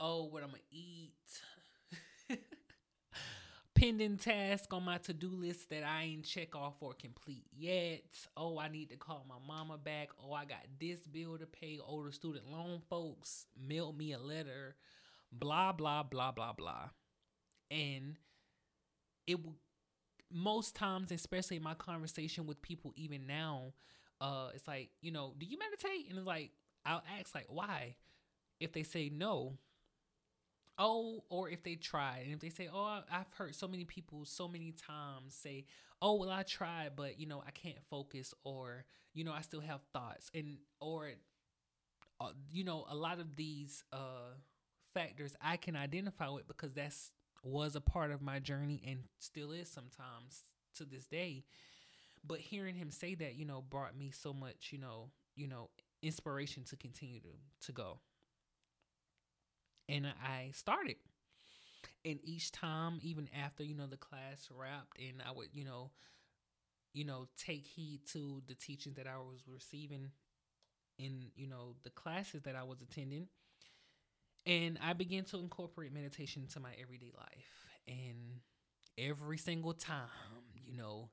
oh, 0.00 0.24
what 0.24 0.42
I'm 0.42 0.50
gonna 0.50 0.62
eat, 0.70 1.12
pending 3.84 4.16
task 4.16 4.72
on 4.72 4.82
my 4.82 4.96
to-do 4.96 5.28
list 5.28 5.68
that 5.68 5.84
I 5.84 6.04
ain't 6.04 6.24
check 6.24 6.56
off 6.56 6.76
or 6.80 6.94
complete 6.94 7.44
yet. 7.54 8.04
Oh, 8.34 8.58
I 8.58 8.68
need 8.68 8.88
to 8.90 8.96
call 8.96 9.26
my 9.28 9.34
mama 9.46 9.76
back. 9.76 10.08
Oh, 10.18 10.32
I 10.32 10.46
got 10.46 10.64
this 10.80 11.00
bill 11.00 11.36
to 11.36 11.44
pay. 11.44 11.78
Older 11.86 12.10
student 12.10 12.50
loan 12.50 12.80
folks 12.88 13.44
mail 13.68 13.92
me 13.92 14.12
a 14.12 14.18
letter. 14.18 14.76
Blah 15.30 15.72
blah 15.72 16.02
blah 16.02 16.32
blah 16.32 16.54
blah. 16.54 16.88
And 17.70 18.16
it 19.26 19.44
will 19.44 19.56
most 20.32 20.74
times, 20.74 21.12
especially 21.12 21.58
in 21.58 21.62
my 21.62 21.74
conversation 21.74 22.46
with 22.46 22.62
people 22.62 22.94
even 22.96 23.26
now, 23.26 23.74
uh, 24.18 24.48
it's 24.54 24.66
like, 24.66 24.88
you 25.02 25.12
know, 25.12 25.34
do 25.38 25.44
you 25.44 25.58
meditate? 25.58 26.08
And 26.08 26.16
it's 26.18 26.26
like, 26.26 26.52
I'll 26.86 27.04
ask 27.20 27.34
like, 27.34 27.46
why? 27.48 27.96
If 28.60 28.72
they 28.72 28.82
say 28.82 29.10
no, 29.14 29.58
oh, 30.78 31.24
or 31.28 31.48
if 31.48 31.62
they 31.62 31.76
try, 31.76 32.20
and 32.24 32.32
if 32.32 32.40
they 32.40 32.48
say, 32.50 32.68
oh, 32.72 33.00
I've 33.10 33.32
heard 33.36 33.54
so 33.54 33.68
many 33.68 33.84
people 33.84 34.24
so 34.24 34.48
many 34.48 34.72
times 34.72 35.34
say, 35.34 35.66
oh, 36.02 36.14
well, 36.14 36.30
I 36.30 36.42
tried, 36.42 36.92
but 36.96 37.18
you 37.20 37.26
know, 37.26 37.42
I 37.46 37.50
can't 37.50 37.78
focus, 37.90 38.34
or 38.44 38.84
you 39.12 39.24
know, 39.24 39.32
I 39.32 39.42
still 39.42 39.60
have 39.60 39.80
thoughts, 39.92 40.30
and 40.34 40.58
or, 40.80 41.10
uh, 42.20 42.30
you 42.52 42.64
know, 42.64 42.84
a 42.88 42.94
lot 42.94 43.20
of 43.20 43.36
these 43.36 43.84
uh 43.92 44.34
factors 44.92 45.34
I 45.40 45.56
can 45.56 45.76
identify 45.76 46.28
with 46.28 46.46
because 46.46 46.72
that's 46.72 47.10
was 47.42 47.76
a 47.76 47.80
part 47.80 48.10
of 48.10 48.22
my 48.22 48.38
journey 48.38 48.80
and 48.86 49.00
still 49.18 49.52
is 49.52 49.68
sometimes 49.68 50.44
to 50.76 50.84
this 50.84 51.06
day. 51.06 51.44
But 52.26 52.40
hearing 52.40 52.74
him 52.74 52.90
say 52.90 53.14
that, 53.16 53.34
you 53.34 53.44
know, 53.44 53.62
brought 53.68 53.96
me 53.96 54.10
so 54.10 54.32
much, 54.32 54.70
you 54.72 54.78
know, 54.78 55.10
you 55.36 55.46
know, 55.46 55.68
inspiration 56.02 56.64
to 56.64 56.76
continue 56.76 57.20
to 57.20 57.28
to 57.66 57.72
go 57.72 57.98
and 59.88 60.06
I 60.06 60.50
started. 60.54 60.96
And 62.04 62.18
each 62.22 62.52
time, 62.52 62.98
even 63.02 63.28
after 63.34 63.62
you 63.64 63.74
know 63.74 63.86
the 63.86 63.96
class 63.96 64.48
wrapped, 64.50 64.98
and 64.98 65.22
I 65.26 65.32
would 65.32 65.48
you 65.52 65.64
know, 65.64 65.90
you 66.92 67.04
know, 67.04 67.26
take 67.36 67.64
heed 67.66 68.00
to 68.12 68.42
the 68.46 68.54
teachings 68.54 68.96
that 68.96 69.06
I 69.06 69.18
was 69.18 69.40
receiving 69.48 70.10
in 70.98 71.26
you 71.36 71.48
know 71.48 71.76
the 71.84 71.90
classes 71.90 72.42
that 72.44 72.56
I 72.56 72.64
was 72.64 72.82
attending, 72.82 73.28
and 74.46 74.78
I 74.82 74.92
began 74.92 75.24
to 75.24 75.38
incorporate 75.38 75.92
meditation 75.92 76.42
into 76.42 76.60
my 76.60 76.70
everyday 76.80 77.12
life. 77.16 77.66
And 77.88 78.40
every 78.98 79.38
single 79.38 79.74
time, 79.74 80.08
you 80.64 80.76
know, 80.76 81.08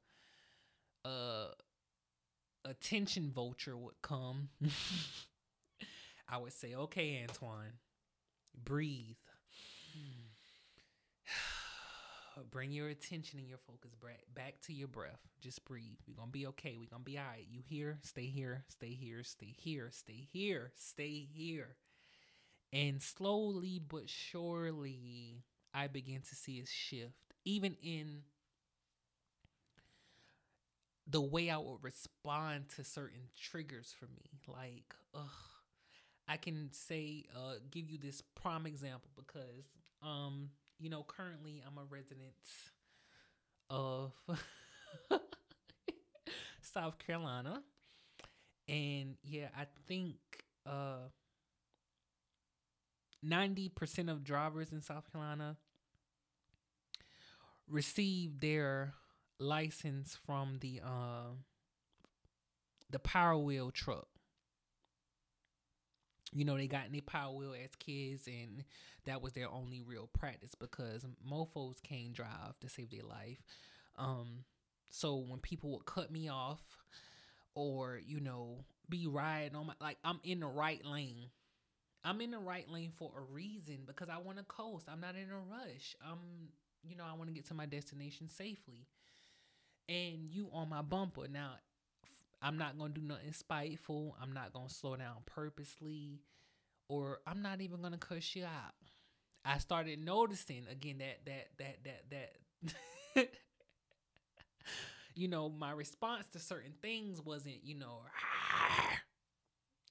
uh, 1.05 1.51
attention 2.65 3.31
vulture 3.31 3.77
would 3.77 4.01
come. 4.01 4.49
I 6.27 6.37
would 6.37 6.53
say, 6.53 6.73
"Okay, 6.73 7.21
Antoine." 7.21 7.73
Breathe. 8.63 9.17
Hmm. 9.93 10.27
Bring 12.51 12.71
your 12.71 12.89
attention 12.89 13.39
and 13.39 13.47
your 13.47 13.59
focus 13.59 13.91
back 14.01 14.21
back 14.33 14.61
to 14.67 14.73
your 14.73 14.87
breath. 14.87 15.19
Just 15.41 15.65
breathe. 15.65 15.97
We're 16.07 16.23
to 16.23 16.31
be 16.31 16.47
okay. 16.47 16.77
We're 16.79 16.97
to 16.97 17.03
be 17.03 17.17
all 17.17 17.25
right. 17.25 17.45
You 17.49 17.61
here? 17.67 17.99
Stay 18.03 18.27
here. 18.27 18.63
Stay 18.69 18.93
here. 18.93 19.23
Stay 19.23 19.55
here. 19.57 19.89
Stay 19.91 20.27
here. 20.31 20.71
Stay 20.75 21.27
here. 21.33 21.75
And 22.73 23.01
slowly 23.01 23.81
but 23.85 24.09
surely, 24.09 25.43
I 25.73 25.87
begin 25.87 26.21
to 26.21 26.35
see 26.35 26.59
a 26.59 26.65
shift, 26.65 27.33
even 27.43 27.75
in 27.83 28.21
the 31.05 31.21
way 31.21 31.49
I 31.49 31.57
would 31.57 31.83
respond 31.83 32.69
to 32.77 32.85
certain 32.85 33.27
triggers 33.37 33.93
for 33.97 34.05
me. 34.05 34.39
Like, 34.47 34.95
ugh 35.13 35.50
I 36.31 36.37
can 36.37 36.69
say 36.71 37.25
uh, 37.35 37.55
give 37.71 37.89
you 37.89 37.97
this 37.97 38.21
prime 38.41 38.65
example 38.65 39.09
because 39.17 39.65
um 40.01 40.49
you 40.79 40.89
know 40.89 41.03
currently 41.05 41.61
I'm 41.67 41.77
a 41.77 41.83
resident 41.89 42.31
of 43.69 44.13
South 46.61 46.97
Carolina. 46.99 47.61
And 48.69 49.17
yeah 49.23 49.47
I 49.57 49.65
think 49.87 50.15
uh 50.65 51.09
90% 53.25 54.09
of 54.09 54.23
drivers 54.23 54.71
in 54.71 54.81
South 54.81 55.11
Carolina 55.11 55.57
receive 57.69 58.39
their 58.39 58.93
license 59.37 60.17
from 60.25 60.59
the 60.61 60.81
uh 60.83 61.33
the 62.89 62.99
power 62.99 63.37
wheel 63.37 63.71
truck 63.71 64.07
you 66.33 66.45
know, 66.45 66.55
they 66.57 66.67
got 66.67 66.85
in 66.85 66.91
their 66.91 67.01
power 67.01 67.33
wheel 67.33 67.53
as 67.53 67.75
kids, 67.75 68.27
and 68.27 68.63
that 69.05 69.21
was 69.21 69.33
their 69.33 69.49
only 69.49 69.81
real 69.81 70.09
practice 70.13 70.55
because 70.55 71.05
mofos 71.29 71.81
can't 71.83 72.13
drive 72.13 72.59
to 72.61 72.69
save 72.69 72.91
their 72.91 73.03
life. 73.03 73.41
Um, 73.97 74.45
so 74.89 75.15
when 75.15 75.39
people 75.39 75.71
would 75.71 75.85
cut 75.85 76.11
me 76.11 76.29
off, 76.29 76.61
or 77.55 77.99
you 78.05 78.19
know, 78.19 78.63
be 78.89 79.07
riding 79.07 79.55
on 79.55 79.67
my 79.67 79.73
like, 79.81 79.97
I'm 80.03 80.19
in 80.23 80.39
the 80.39 80.47
right 80.47 80.83
lane. 80.85 81.29
I'm 82.03 82.19
in 82.21 82.31
the 82.31 82.39
right 82.39 82.67
lane 82.67 82.91
for 82.97 83.11
a 83.15 83.21
reason 83.21 83.79
because 83.85 84.09
I 84.09 84.17
want 84.17 84.37
to 84.39 84.43
coast. 84.45 84.87
I'm 84.91 85.01
not 85.01 85.15
in 85.15 85.29
a 85.29 85.37
rush. 85.37 85.95
I'm, 86.03 86.49
you 86.83 86.95
know, 86.95 87.03
I 87.07 87.15
want 87.15 87.29
to 87.29 87.33
get 87.33 87.45
to 87.47 87.53
my 87.53 87.67
destination 87.67 88.27
safely. 88.27 88.87
And 89.87 90.29
you 90.29 90.49
on 90.51 90.69
my 90.69 90.81
bumper 90.81 91.27
now 91.29 91.55
I'm 92.41 92.57
not 92.57 92.77
gonna 92.77 92.93
do 92.93 93.01
nothing 93.01 93.33
spiteful. 93.33 94.15
I'm 94.21 94.33
not 94.33 94.53
gonna 94.53 94.69
slow 94.69 94.95
down 94.95 95.17
purposely, 95.25 96.21
or 96.89 97.19
I'm 97.27 97.41
not 97.41 97.61
even 97.61 97.81
gonna 97.81 97.97
cuss 97.97 98.35
you 98.35 98.45
out. 98.45 98.73
I 99.45 99.57
started 99.59 99.99
noticing 100.03 100.65
again 100.69 100.99
that 100.99 101.25
that 101.25 101.47
that 101.57 101.77
that 102.09 102.33
that 103.15 103.29
you 105.15 105.27
know 105.27 105.49
my 105.49 105.71
response 105.71 106.27
to 106.29 106.39
certain 106.39 106.73
things 106.81 107.21
wasn't 107.21 107.63
you 107.63 107.75
know 107.75 108.01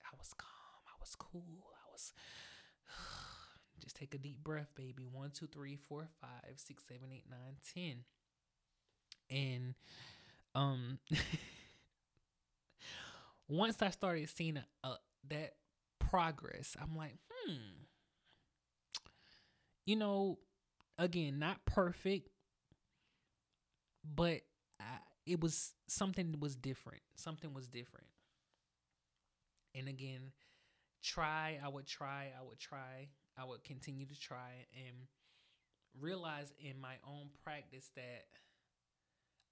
I 0.04 0.16
was 0.18 0.32
calm, 0.34 0.82
I 0.88 0.96
was 1.00 1.14
cool, 1.16 1.42
I 1.86 1.92
was 1.92 2.12
just 3.80 3.96
take 3.96 4.14
a 4.14 4.18
deep 4.18 4.42
breath, 4.42 4.72
baby. 4.74 5.06
One, 5.10 5.30
two, 5.30 5.46
three, 5.46 5.76
four, 5.76 6.08
five, 6.20 6.54
six, 6.56 6.84
seven, 6.88 7.10
eight, 7.12 7.24
nine, 7.30 7.56
ten, 7.74 8.04
and 9.30 9.74
um. 10.54 10.98
once 13.50 13.82
I 13.82 13.90
started 13.90 14.28
seeing 14.28 14.56
a, 14.56 14.64
a, 14.86 14.96
that 15.28 15.54
progress, 15.98 16.76
I'm 16.80 16.96
like, 16.96 17.16
hmm. 17.30 17.84
You 19.86 19.96
know, 19.96 20.38
again, 20.98 21.38
not 21.38 21.64
perfect, 21.64 22.28
but 24.04 24.42
I, 24.78 24.98
it 25.26 25.40
was 25.40 25.74
something 25.88 26.36
was 26.38 26.54
different. 26.54 27.02
Something 27.16 27.52
was 27.52 27.66
different. 27.66 28.06
And 29.74 29.88
again, 29.88 30.32
try, 31.02 31.58
I 31.64 31.68
would 31.68 31.86
try, 31.86 32.28
I 32.38 32.44
would 32.46 32.58
try, 32.58 33.08
I 33.36 33.44
would 33.44 33.64
continue 33.64 34.06
to 34.06 34.20
try 34.20 34.66
and 34.74 34.96
realize 35.98 36.52
in 36.58 36.80
my 36.80 36.94
own 37.04 37.30
practice 37.42 37.90
that 37.96 38.26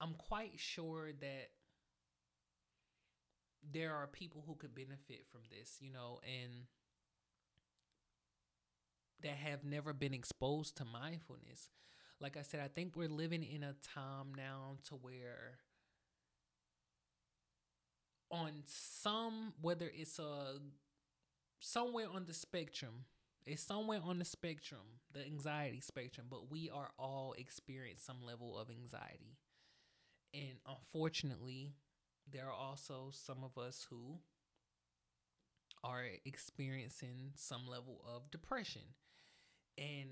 I'm 0.01 0.15
quite 0.15 0.53
sure 0.57 1.11
that 1.21 1.49
there 3.73 3.94
are 3.94 4.07
people 4.07 4.44
who 4.47 4.55
could 4.55 4.75
benefit 4.75 5.27
from 5.31 5.42
this, 5.51 5.77
you 5.81 5.92
know, 5.92 6.21
and 6.25 6.64
that 9.23 9.37
have 9.37 9.64
never 9.64 9.92
been 9.92 10.14
exposed 10.14 10.77
to 10.77 10.85
mindfulness. 10.85 11.71
Like 12.21 12.37
I 12.37 12.42
said, 12.42 12.61
I 12.61 12.68
think 12.68 12.97
we're 12.97 13.09
living 13.09 13.44
in 13.44 13.62
a 13.62 13.75
time 13.94 14.33
now 14.37 14.77
to 14.88 14.94
where 14.94 15.59
on 18.31 18.62
some 18.66 19.53
whether 19.61 19.90
it's 19.94 20.18
a 20.18 20.59
somewhere 21.61 22.07
on 22.12 22.27
the 22.27 22.35
spectrum 22.35 23.05
it's 23.47 23.62
somewhere 23.62 24.01
on 24.05 24.18
the 24.18 24.25
spectrum 24.25 24.81
the 25.12 25.25
anxiety 25.25 25.81
spectrum 25.81 26.27
but 26.29 26.51
we 26.51 26.68
are 26.68 26.90
all 26.99 27.35
experiencing 27.38 28.03
some 28.05 28.23
level 28.27 28.59
of 28.59 28.68
anxiety 28.71 29.38
and 30.35 30.59
unfortunately 30.68 31.73
there 32.33 32.47
are 32.47 32.53
also 32.53 33.11
some 33.12 33.38
of 33.45 33.61
us 33.61 33.87
who 33.88 34.19
are 35.85 36.05
experiencing 36.25 37.33
some 37.35 37.67
level 37.69 38.01
of 38.07 38.31
depression. 38.31 38.83
And 39.77 40.09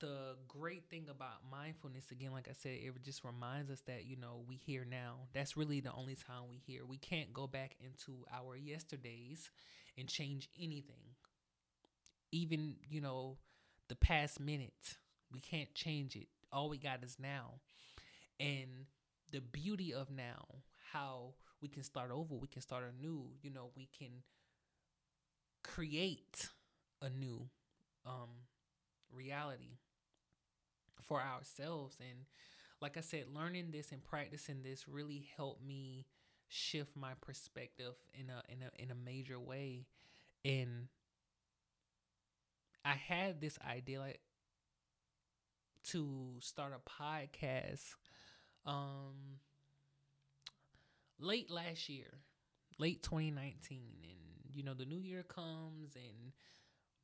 the 0.00 0.36
great 0.48 0.90
thing 0.90 1.06
about 1.08 1.48
mindfulness 1.50 2.10
again 2.10 2.32
like 2.32 2.48
i 2.48 2.52
said 2.52 2.72
it 2.72 2.92
just 3.04 3.22
reminds 3.22 3.70
us 3.70 3.80
that 3.86 4.04
you 4.04 4.16
know 4.16 4.42
we 4.48 4.56
here 4.56 4.84
now. 4.88 5.28
That's 5.32 5.56
really 5.56 5.80
the 5.80 5.92
only 5.92 6.16
time 6.16 6.48
we 6.50 6.56
here. 6.56 6.84
We 6.84 6.98
can't 6.98 7.32
go 7.32 7.46
back 7.46 7.76
into 7.80 8.24
our 8.32 8.56
yesterdays 8.56 9.50
and 9.96 10.08
change 10.08 10.48
anything. 10.60 11.14
Even 12.32 12.76
you 12.88 13.00
know 13.00 13.38
the 13.88 13.96
past 13.96 14.40
minute 14.40 14.96
we 15.32 15.40
can't 15.40 15.72
change 15.74 16.16
it. 16.16 16.28
All 16.52 16.68
we 16.68 16.78
got 16.78 17.02
is 17.02 17.16
now. 17.20 17.54
And 18.40 18.86
the 19.32 19.40
beauty 19.40 19.92
of 19.94 20.10
now 20.10 20.44
how 20.92 21.34
we 21.64 21.68
can 21.68 21.82
start 21.82 22.10
over 22.12 22.34
we 22.34 22.46
can 22.46 22.60
start 22.60 22.84
anew 22.84 23.24
you 23.42 23.50
know 23.50 23.70
we 23.74 23.88
can 23.98 24.22
create 25.62 26.50
a 27.00 27.08
new 27.08 27.48
um 28.06 28.28
reality 29.10 29.78
for 31.02 31.20
ourselves. 31.20 31.96
And 32.00 32.26
like 32.80 32.96
I 32.96 33.00
said 33.00 33.24
learning 33.34 33.70
this 33.70 33.92
and 33.92 34.02
practicing 34.04 34.62
this 34.62 34.88
really 34.88 35.28
helped 35.36 35.64
me 35.64 36.06
shift 36.48 36.96
my 36.96 37.12
perspective 37.20 37.94
in 38.12 38.30
a 38.30 38.42
in 38.52 38.58
a 38.62 38.82
in 38.82 38.90
a 38.90 38.94
major 38.94 39.38
way. 39.38 39.86
And 40.44 40.88
I 42.84 42.92
had 42.92 43.40
this 43.40 43.58
idea 43.66 44.00
like 44.00 44.20
to 45.84 46.36
start 46.40 46.72
a 46.74 46.90
podcast 46.90 47.94
um 48.66 49.38
late 51.18 51.50
last 51.50 51.88
year 51.88 52.18
late 52.78 53.02
2019 53.02 53.78
and 54.02 54.18
you 54.52 54.62
know 54.62 54.74
the 54.74 54.84
new 54.84 54.98
year 54.98 55.22
comes 55.22 55.94
and 55.94 56.32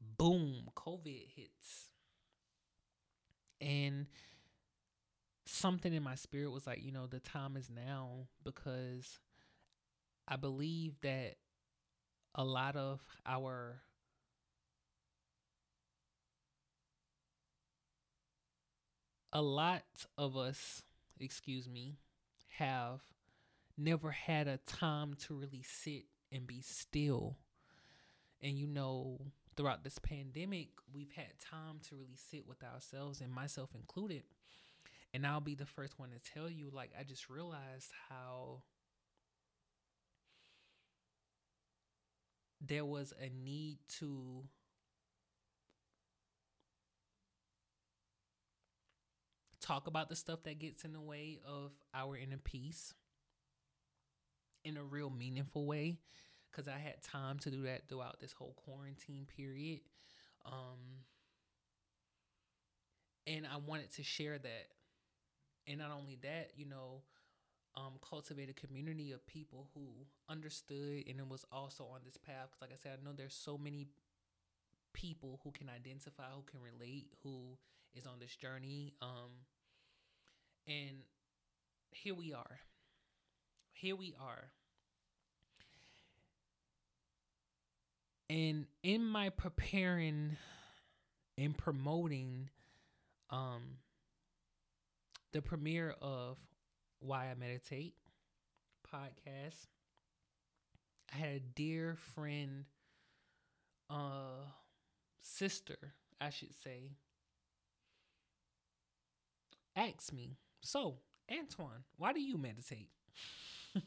boom 0.00 0.68
covid 0.76 1.28
hits. 1.34 1.88
And 3.60 4.06
something 5.46 5.92
in 5.92 6.02
my 6.02 6.14
spirit 6.14 6.50
was 6.50 6.66
like, 6.66 6.82
you 6.82 6.92
know, 6.92 7.06
the 7.06 7.20
time 7.20 7.56
is 7.56 7.68
now 7.68 8.28
because 8.42 9.18
I 10.26 10.36
believe 10.36 10.94
that 11.02 11.34
a 12.34 12.44
lot 12.44 12.76
of 12.76 13.00
our 13.26 13.82
a 19.32 19.42
lot 19.42 19.82
of 20.16 20.36
us, 20.36 20.82
excuse 21.18 21.68
me, 21.68 21.98
have 22.56 23.00
never 23.80 24.10
had 24.10 24.46
a 24.46 24.58
time 24.58 25.14
to 25.26 25.34
really 25.34 25.62
sit 25.62 26.04
and 26.32 26.46
be 26.46 26.60
still. 26.60 27.38
And 28.42 28.58
you 28.58 28.66
know, 28.66 29.20
throughout 29.56 29.84
this 29.84 29.98
pandemic, 29.98 30.68
we've 30.92 31.12
had 31.12 31.38
time 31.40 31.80
to 31.88 31.96
really 31.96 32.16
sit 32.16 32.46
with 32.46 32.62
ourselves 32.62 33.20
and 33.20 33.32
myself 33.32 33.70
included. 33.74 34.22
And 35.12 35.26
I'll 35.26 35.40
be 35.40 35.54
the 35.54 35.66
first 35.66 35.98
one 35.98 36.10
to 36.10 36.32
tell 36.32 36.48
you, 36.48 36.70
like, 36.72 36.92
I 36.98 37.02
just 37.02 37.28
realized 37.28 37.90
how 38.08 38.62
there 42.60 42.84
was 42.84 43.12
a 43.20 43.28
need 43.28 43.78
to 43.98 44.44
talk 49.60 49.86
about 49.86 50.08
the 50.08 50.16
stuff 50.16 50.42
that 50.44 50.58
gets 50.58 50.84
in 50.84 50.92
the 50.92 51.00
way 51.00 51.40
of 51.46 51.72
our 51.94 52.16
inner 52.16 52.38
peace 52.38 52.94
in 54.64 54.76
a 54.76 54.82
real 54.82 55.10
meaningful 55.10 55.66
way 55.66 55.98
because 56.50 56.68
I 56.68 56.78
had 56.78 57.02
time 57.02 57.38
to 57.40 57.50
do 57.50 57.62
that 57.62 57.88
throughout 57.88 58.20
this 58.20 58.32
whole 58.32 58.54
quarantine 58.64 59.26
period. 59.36 59.80
Um, 60.44 61.04
and 63.26 63.46
I 63.46 63.58
wanted 63.58 63.92
to 63.94 64.02
share 64.02 64.38
that. 64.38 64.66
And 65.66 65.78
not 65.78 65.90
only 65.92 66.18
that, 66.22 66.52
you 66.56 66.66
know, 66.66 67.02
um, 67.76 67.92
cultivate 68.02 68.50
a 68.50 68.54
community 68.54 69.12
of 69.12 69.24
people 69.26 69.68
who 69.74 69.86
understood 70.28 71.04
and 71.08 71.20
it 71.20 71.28
was 71.28 71.44
also 71.52 71.84
on 71.84 72.00
this 72.04 72.16
path. 72.16 72.48
Because, 72.50 72.60
like 72.62 72.72
I 72.72 72.76
said, 72.82 72.98
I 73.00 73.04
know 73.04 73.14
there's 73.16 73.34
so 73.34 73.56
many 73.56 73.88
people 74.92 75.40
who 75.44 75.52
can 75.52 75.68
identify, 75.68 76.24
who 76.34 76.42
can 76.42 76.60
relate, 76.60 77.06
who 77.22 77.56
is 77.94 78.06
on 78.06 78.18
this 78.18 78.34
journey. 78.34 78.94
Um, 79.00 79.46
and 80.66 81.04
here 81.92 82.14
we 82.14 82.32
are. 82.32 82.60
Here 83.80 83.96
we 83.96 84.12
are. 84.20 84.50
And 88.28 88.66
in 88.82 89.06
my 89.06 89.30
preparing 89.30 90.36
and 91.38 91.56
promoting 91.56 92.50
um 93.30 93.78
the 95.32 95.40
premiere 95.40 95.94
of 96.02 96.36
why 96.98 97.30
i 97.30 97.34
meditate 97.34 97.94
podcast 98.92 99.68
i 101.14 101.16
had 101.16 101.30
a 101.30 101.40
dear 101.40 101.96
friend 102.14 102.64
uh 103.88 104.44
sister 105.22 105.76
i 106.20 106.28
should 106.28 106.54
say 106.62 106.90
ask 109.76 110.12
me 110.12 110.36
so 110.60 110.98
antoine 111.30 111.84
why 111.96 112.12
do 112.12 112.20
you 112.20 112.36
meditate 112.36 112.90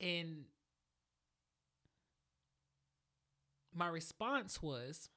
and 0.00 0.44
my 3.74 3.88
response 3.88 4.62
was 4.62 5.08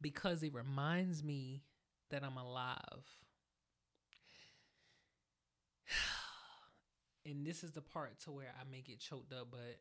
because 0.00 0.42
it 0.42 0.54
reminds 0.54 1.22
me 1.22 1.62
that 2.10 2.24
I'm 2.24 2.36
alive. 2.36 3.04
and 7.26 7.46
this 7.46 7.62
is 7.64 7.72
the 7.72 7.82
part 7.82 8.18
to 8.20 8.30
where 8.32 8.52
I 8.60 8.64
may 8.70 8.80
get 8.80 9.00
choked 9.00 9.32
up, 9.32 9.48
but 9.50 9.78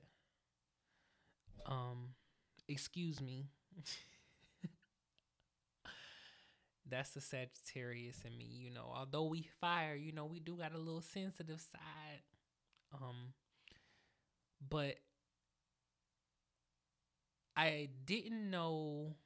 um 1.71 2.09
excuse 2.67 3.21
me. 3.21 3.47
That's 6.89 7.09
the 7.11 7.21
Sagittarius 7.21 8.21
in 8.25 8.37
me, 8.37 8.45
you 8.45 8.71
know. 8.71 8.91
Although 8.95 9.25
we 9.25 9.47
fire, 9.59 9.95
you 9.95 10.11
know, 10.13 10.25
we 10.25 10.39
do 10.39 10.55
got 10.57 10.73
a 10.73 10.77
little 10.77 11.01
sensitive 11.01 11.59
side. 11.61 12.21
Um 12.93 13.33
but 14.69 14.97
I 17.57 17.89
didn't 18.05 18.49
know 18.49 19.17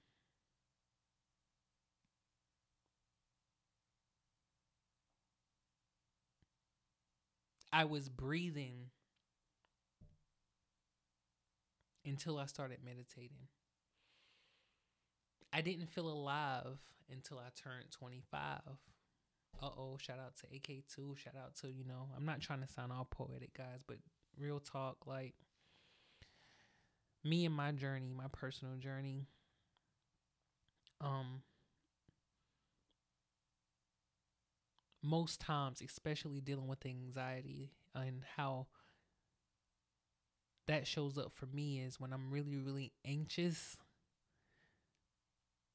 I 7.74 7.84
was 7.84 8.08
breathing 8.08 8.92
until 12.06 12.38
I 12.38 12.46
started 12.46 12.80
meditating. 12.84 13.48
I 15.54 15.62
didn't 15.62 15.88
feel 15.88 16.08
alive 16.10 16.80
until 17.12 17.38
I 17.38 17.50
turned 17.56 17.92
25. 17.92 18.62
Uh 19.62 19.70
oh, 19.78 19.98
shout 20.00 20.18
out 20.20 20.36
to 20.38 20.48
AK2. 20.48 21.16
Shout 21.16 21.36
out 21.36 21.56
to, 21.62 21.72
you 21.72 21.84
know, 21.86 22.10
I'm 22.16 22.26
not 22.26 22.42
trying 22.42 22.62
to 22.62 22.68
sound 22.68 22.92
all 22.92 23.08
poetic, 23.10 23.54
guys, 23.56 23.82
but 23.88 23.98
real 24.40 24.60
talk, 24.60 24.98
like, 25.06 25.36
me 27.24 27.46
and 27.46 27.54
my 27.54 27.72
journey, 27.72 28.14
my 28.16 28.28
personal 28.32 28.76
journey, 28.78 29.28
um, 31.00 31.44
most 35.04 35.40
times, 35.40 35.82
especially 35.82 36.42
dealing 36.42 36.68
with 36.68 36.86
anxiety 36.86 37.72
and 37.96 38.24
how 38.36 38.68
that 40.68 40.88
shows 40.88 41.18
up 41.18 41.32
for 41.34 41.48
me 41.48 41.80
is 41.80 42.00
when 42.00 42.14
I'm 42.14 42.32
really, 42.32 42.58
really 42.58 42.94
anxious, 43.06 43.78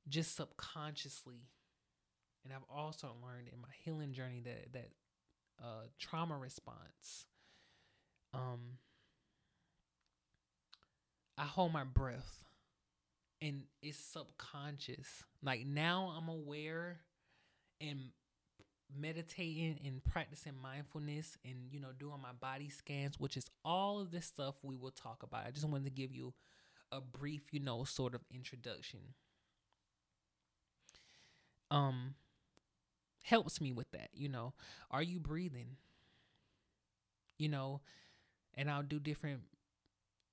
just 0.08 0.36
subconsciously. 0.36 1.48
And 2.44 2.52
I've 2.54 2.64
also 2.74 3.08
learned 3.22 3.48
in 3.52 3.60
my 3.60 3.68
healing 3.84 4.12
journey 4.12 4.40
that 4.44 4.72
that 4.72 4.90
uh, 5.62 5.86
trauma 5.98 6.36
response 6.36 7.26
um, 8.34 8.78
I 11.38 11.44
hold 11.44 11.72
my 11.72 11.84
breath 11.84 12.44
and 13.40 13.62
it's 13.82 13.98
subconscious. 13.98 15.22
Like 15.42 15.66
now 15.66 16.14
I'm 16.16 16.28
aware 16.28 17.00
and 17.80 18.10
meditating 18.96 19.80
and 19.84 20.02
practicing 20.04 20.54
mindfulness 20.62 21.36
and 21.44 21.56
you 21.70 21.80
know 21.80 21.92
doing 21.98 22.20
my 22.22 22.32
body 22.40 22.68
scans, 22.70 23.18
which 23.18 23.36
is 23.36 23.50
all 23.64 24.00
of 24.00 24.10
this 24.10 24.26
stuff 24.26 24.54
we 24.62 24.76
will 24.76 24.90
talk 24.92 25.22
about. 25.22 25.46
I 25.46 25.50
just 25.50 25.68
wanted 25.68 25.84
to 25.84 25.90
give 25.90 26.12
you 26.12 26.32
a 26.92 27.00
brief, 27.00 27.42
you 27.52 27.60
know, 27.60 27.84
sort 27.84 28.14
of 28.14 28.22
introduction. 28.32 29.00
Um 31.70 32.14
helps 33.24 33.60
me 33.60 33.72
with 33.72 33.90
that, 33.90 34.08
you 34.14 34.28
know. 34.28 34.54
Are 34.90 35.02
you 35.02 35.18
breathing? 35.20 35.76
You 37.38 37.48
know, 37.48 37.80
and 38.54 38.70
I'll 38.70 38.82
do 38.82 39.00
different 39.00 39.42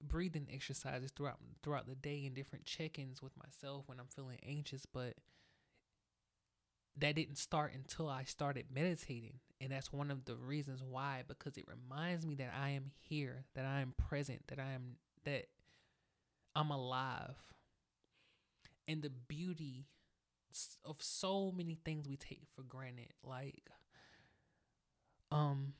breathing 0.01 0.47
exercises 0.53 1.11
throughout 1.11 1.39
throughout 1.63 1.87
the 1.87 1.95
day 1.95 2.25
and 2.25 2.35
different 2.35 2.65
check-ins 2.65 3.21
with 3.21 3.33
myself 3.37 3.85
when 3.87 3.99
I'm 3.99 4.07
feeling 4.07 4.39
anxious, 4.47 4.85
but 4.85 5.15
that 6.97 7.15
didn't 7.15 7.37
start 7.37 7.73
until 7.73 8.07
I 8.09 8.23
started 8.23 8.65
meditating. 8.73 9.39
And 9.59 9.71
that's 9.71 9.93
one 9.93 10.11
of 10.11 10.25
the 10.25 10.35
reasons 10.35 10.83
why 10.83 11.23
because 11.27 11.57
it 11.57 11.65
reminds 11.67 12.25
me 12.25 12.35
that 12.35 12.53
I 12.59 12.69
am 12.71 12.91
here, 12.99 13.45
that 13.55 13.65
I 13.65 13.81
am 13.81 13.93
present, 13.97 14.47
that 14.47 14.59
I 14.59 14.73
am 14.73 14.97
that 15.25 15.45
I'm 16.55 16.71
alive. 16.71 17.53
And 18.87 19.01
the 19.01 19.09
beauty 19.09 19.87
of 20.85 20.97
so 21.01 21.51
many 21.51 21.77
things 21.83 22.07
we 22.07 22.17
take 22.17 22.43
for 22.55 22.63
granted 22.63 23.13
like 23.23 23.69
um 25.31 25.73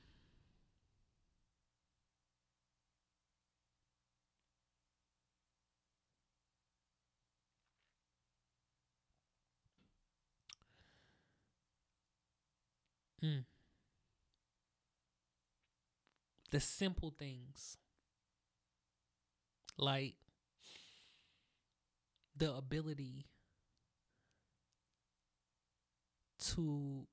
Mm. 13.24 13.46
The 16.52 16.60
simple 16.60 17.10
things 17.10 17.78
like 19.78 20.16
the 22.36 22.54
ability 22.54 23.26
to 26.52 27.08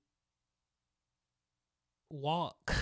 walk, 2.10 2.74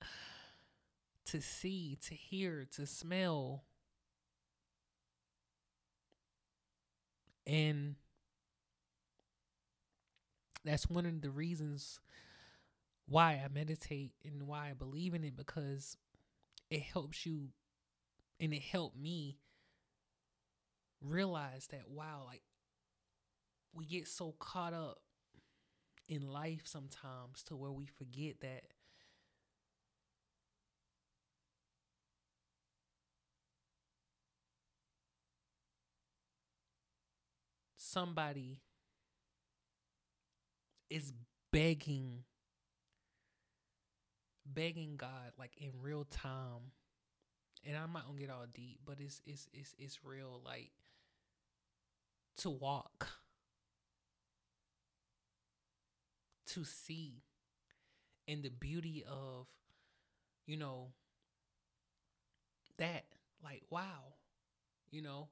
to 1.26 1.40
see, 1.40 1.98
to 2.08 2.14
hear, 2.14 2.66
to 2.76 2.86
smell. 2.86 3.64
And 7.46 7.96
that's 10.64 10.88
one 10.88 11.06
of 11.06 11.20
the 11.20 11.30
reasons 11.30 12.00
why 13.08 13.42
I 13.44 13.48
meditate 13.52 14.12
and 14.24 14.46
why 14.46 14.70
I 14.70 14.74
believe 14.74 15.14
in 15.14 15.24
it 15.24 15.36
because 15.36 15.96
it 16.70 16.82
helps 16.82 17.26
you 17.26 17.48
and 18.38 18.54
it 18.54 18.62
helped 18.62 18.96
me 18.96 19.38
realize 21.00 21.66
that 21.72 21.88
wow, 21.88 22.24
like 22.26 22.42
we 23.74 23.84
get 23.84 24.06
so 24.06 24.34
caught 24.38 24.72
up 24.72 25.01
in 26.08 26.28
life 26.30 26.62
sometimes 26.64 27.42
to 27.46 27.56
where 27.56 27.72
we 27.72 27.86
forget 27.86 28.40
that 28.40 28.64
somebody 37.76 38.60
is 40.88 41.12
begging 41.52 42.24
begging 44.46 44.96
God 44.96 45.32
like 45.38 45.52
in 45.56 45.70
real 45.80 46.04
time. 46.04 46.72
And 47.64 47.76
I'm 47.76 47.92
not 47.92 48.06
gonna 48.06 48.18
get 48.18 48.30
all 48.30 48.46
deep, 48.52 48.80
but 48.84 48.96
it's 48.98 49.20
it's 49.24 49.48
it's 49.52 49.74
it's 49.78 50.04
real 50.04 50.40
like 50.44 50.72
to 52.38 52.50
walk 52.50 53.08
to 56.54 56.64
see 56.64 57.22
and 58.28 58.42
the 58.42 58.50
beauty 58.50 59.04
of 59.08 59.46
you 60.46 60.56
know 60.56 60.88
that. 62.78 63.04
Like 63.44 63.62
wow 63.70 64.14
you 64.92 65.02
know 65.02 65.26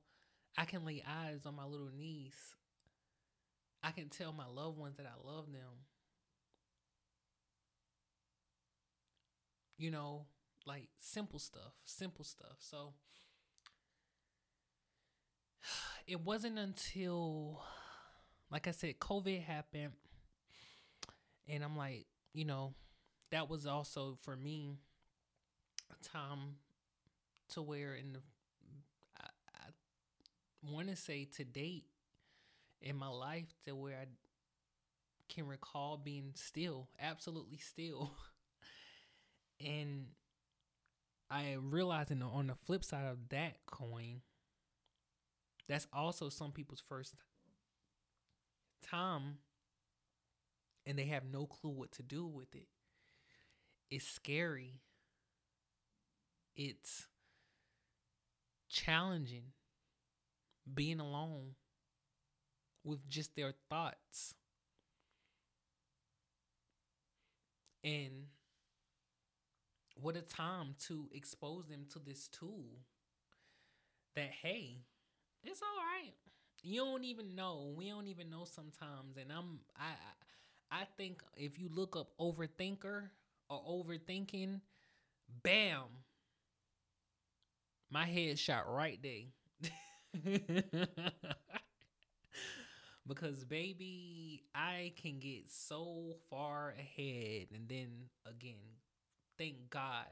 i 0.59 0.65
can 0.65 0.85
lay 0.85 1.01
eyes 1.07 1.47
on 1.47 1.55
my 1.55 1.65
little 1.65 1.91
niece. 1.97 2.57
I 3.83 3.93
can 3.93 4.09
tell 4.09 4.33
my 4.33 4.47
loved 4.47 4.79
ones 4.79 4.97
that 4.97 5.07
i 5.07 5.27
love 5.27 5.47
them. 5.53 5.87
You 9.79 9.91
know, 9.91 10.27
like 10.67 10.89
simple 10.99 11.39
stuff, 11.39 11.73
simple 11.85 12.25
stuff. 12.25 12.57
So 12.59 12.93
it 16.07 16.21
wasn't 16.21 16.59
until, 16.59 17.63
like 18.51 18.69
I 18.69 18.73
said, 18.73 18.99
COVID 18.99 19.43
happened, 19.43 19.93
and 21.49 21.65
I'm 21.65 21.77
like, 21.77 22.07
you 22.33 22.45
know, 22.45 22.75
that 23.31 23.49
was 23.49 23.67
also 23.67 24.19
for 24.23 24.37
me 24.37 24.79
a 25.91 26.09
time 26.09 26.57
to 27.51 27.63
where 27.63 27.95
in 27.95 28.13
the 28.13 28.21
I, 29.19 29.27
I 29.57 30.73
want 30.73 30.89
to 30.89 30.97
say 30.97 31.27
to 31.37 31.45
date 31.45 31.85
in 32.83 32.97
my 32.97 33.09
life 33.09 33.55
to 33.67 33.75
where 33.75 33.97
I 33.97 34.07
can 35.29 35.47
recall 35.47 35.97
being 35.97 36.33
still, 36.35 36.89
absolutely 37.01 37.59
still. 37.59 38.13
And 39.61 40.07
I 41.31 41.55
realized 41.55 42.11
in 42.11 42.19
the, 42.21 42.27
on 42.27 42.47
the 42.49 42.55
flip 42.55 42.85
side 42.85 43.07
of 43.07 43.29
that 43.31 43.65
coin, 43.67 44.23
that's 45.69 45.87
also 45.93 46.29
some 46.29 46.53
people's 46.53 46.83
first 46.87 47.15
time 48.83 49.39
and 50.91 50.99
they 50.99 51.05
have 51.05 51.23
no 51.25 51.47
clue 51.47 51.71
what 51.71 51.93
to 51.93 52.03
do 52.03 52.27
with 52.27 52.53
it. 52.53 52.67
It's 53.93 54.05
scary. 54.05 54.81
It's 56.57 57.07
challenging 58.69 59.53
being 60.75 60.99
alone 60.99 61.55
with 62.83 63.09
just 63.09 63.37
their 63.37 63.53
thoughts. 63.69 64.35
And 67.85 68.27
what 69.95 70.17
a 70.17 70.23
time 70.23 70.75
to 70.89 71.09
expose 71.13 71.69
them 71.69 71.85
to 71.93 72.01
this 72.01 72.27
tool 72.27 72.81
that 74.17 74.31
hey 74.43 74.79
it's 75.45 75.61
all 75.63 75.85
right 75.85 76.15
you 76.63 76.81
don't 76.81 77.05
even 77.05 77.35
know 77.35 77.73
we 77.77 77.89
don't 77.89 78.09
even 78.09 78.31
know 78.31 78.45
sometimes 78.45 79.17
and 79.21 79.31
i'm 79.31 79.61
i 79.79 79.85
i 79.85 80.30
think 80.97 81.23
if 81.37 81.59
you 81.59 81.69
look 81.73 81.97
up 81.97 82.09
overthinker 82.19 83.09
or 83.49 83.63
overthinking 83.69 84.61
bam 85.43 85.85
my 87.91 88.05
head 88.07 88.39
shot 88.39 88.71
right 88.73 89.01
there 89.03 89.25
because 93.07 93.45
baby 93.45 94.43
i 94.55 94.93
can 95.01 95.19
get 95.19 95.51
so 95.51 96.15
far 96.29 96.75
ahead 96.79 97.47
and 97.55 97.69
then 97.69 97.89
again 98.27 98.79
thank 99.39 99.57
God 99.71 100.07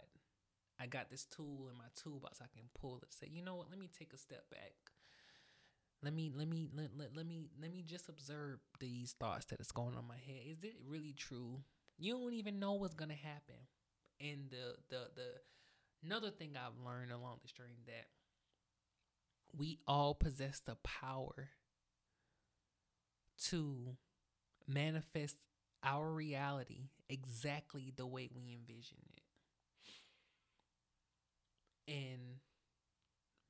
I 0.80 0.86
got 0.86 1.10
this 1.10 1.24
tool 1.26 1.68
in 1.70 1.78
my 1.78 1.86
toolbox 1.96 2.40
I 2.42 2.46
can 2.52 2.68
pull 2.80 2.98
it. 3.02 3.12
Say, 3.14 3.28
you 3.32 3.42
know 3.42 3.56
what? 3.56 3.70
Let 3.70 3.78
me 3.78 3.88
take 3.98 4.12
a 4.14 4.18
step 4.18 4.44
back. 4.50 4.87
Let 6.02 6.14
me 6.14 6.30
let 6.34 6.46
me 6.48 6.68
let, 6.74 6.90
let, 6.96 7.16
let 7.16 7.26
me 7.26 7.48
let 7.60 7.72
me 7.72 7.82
just 7.82 8.08
observe 8.08 8.60
these 8.78 9.14
thoughts 9.18 9.46
that 9.46 9.60
is 9.60 9.72
going 9.72 9.96
on 9.96 10.06
my 10.06 10.16
head. 10.16 10.42
Is 10.46 10.62
it 10.62 10.76
really 10.86 11.12
true? 11.12 11.60
You 11.98 12.12
don't 12.14 12.34
even 12.34 12.60
know 12.60 12.74
what's 12.74 12.94
gonna 12.94 13.14
happen. 13.14 13.56
And 14.20 14.50
the 14.50 14.76
the 14.90 15.10
the 15.16 15.28
another 16.04 16.30
thing 16.30 16.52
I've 16.56 16.84
learned 16.84 17.10
along 17.10 17.38
this 17.42 17.50
journey 17.52 17.82
that 17.86 18.06
we 19.56 19.80
all 19.86 20.14
possess 20.14 20.60
the 20.60 20.76
power 20.76 21.48
to 23.46 23.96
manifest 24.66 25.36
our 25.82 26.10
reality 26.10 26.90
exactly 27.08 27.92
the 27.96 28.06
way 28.06 28.28
we 28.34 28.52
envision 28.52 28.98
it. 29.16 29.22
And 31.92 32.40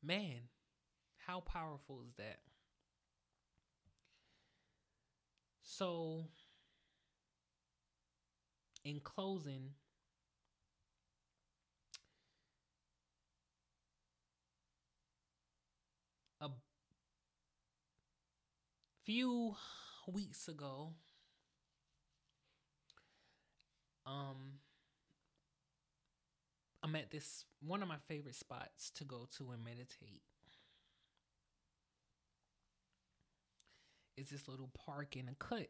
man, 0.02 0.48
how 1.28 1.40
powerful 1.40 2.00
is 2.08 2.14
that? 2.16 2.38
So, 5.62 6.24
in 8.82 9.00
closing, 9.00 9.72
a 16.40 16.48
few 19.04 19.54
weeks 20.10 20.48
ago, 20.48 20.94
um, 24.06 24.60
I'm 26.82 26.96
at 26.96 27.10
this 27.10 27.44
one 27.60 27.82
of 27.82 27.88
my 27.88 27.98
favorite 28.08 28.34
spots 28.34 28.90
to 28.92 29.04
go 29.04 29.28
to 29.36 29.50
and 29.50 29.62
meditate. 29.62 30.22
It's 34.18 34.32
this 34.32 34.48
little 34.48 34.70
park 34.84 35.16
in 35.16 35.28
a 35.28 35.34
cut 35.34 35.68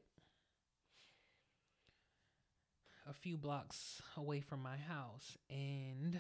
a 3.09 3.13
few 3.13 3.37
blocks 3.37 4.01
away 4.17 4.41
from 4.41 4.63
my 4.63 4.77
house 4.77 5.37
and 5.51 6.19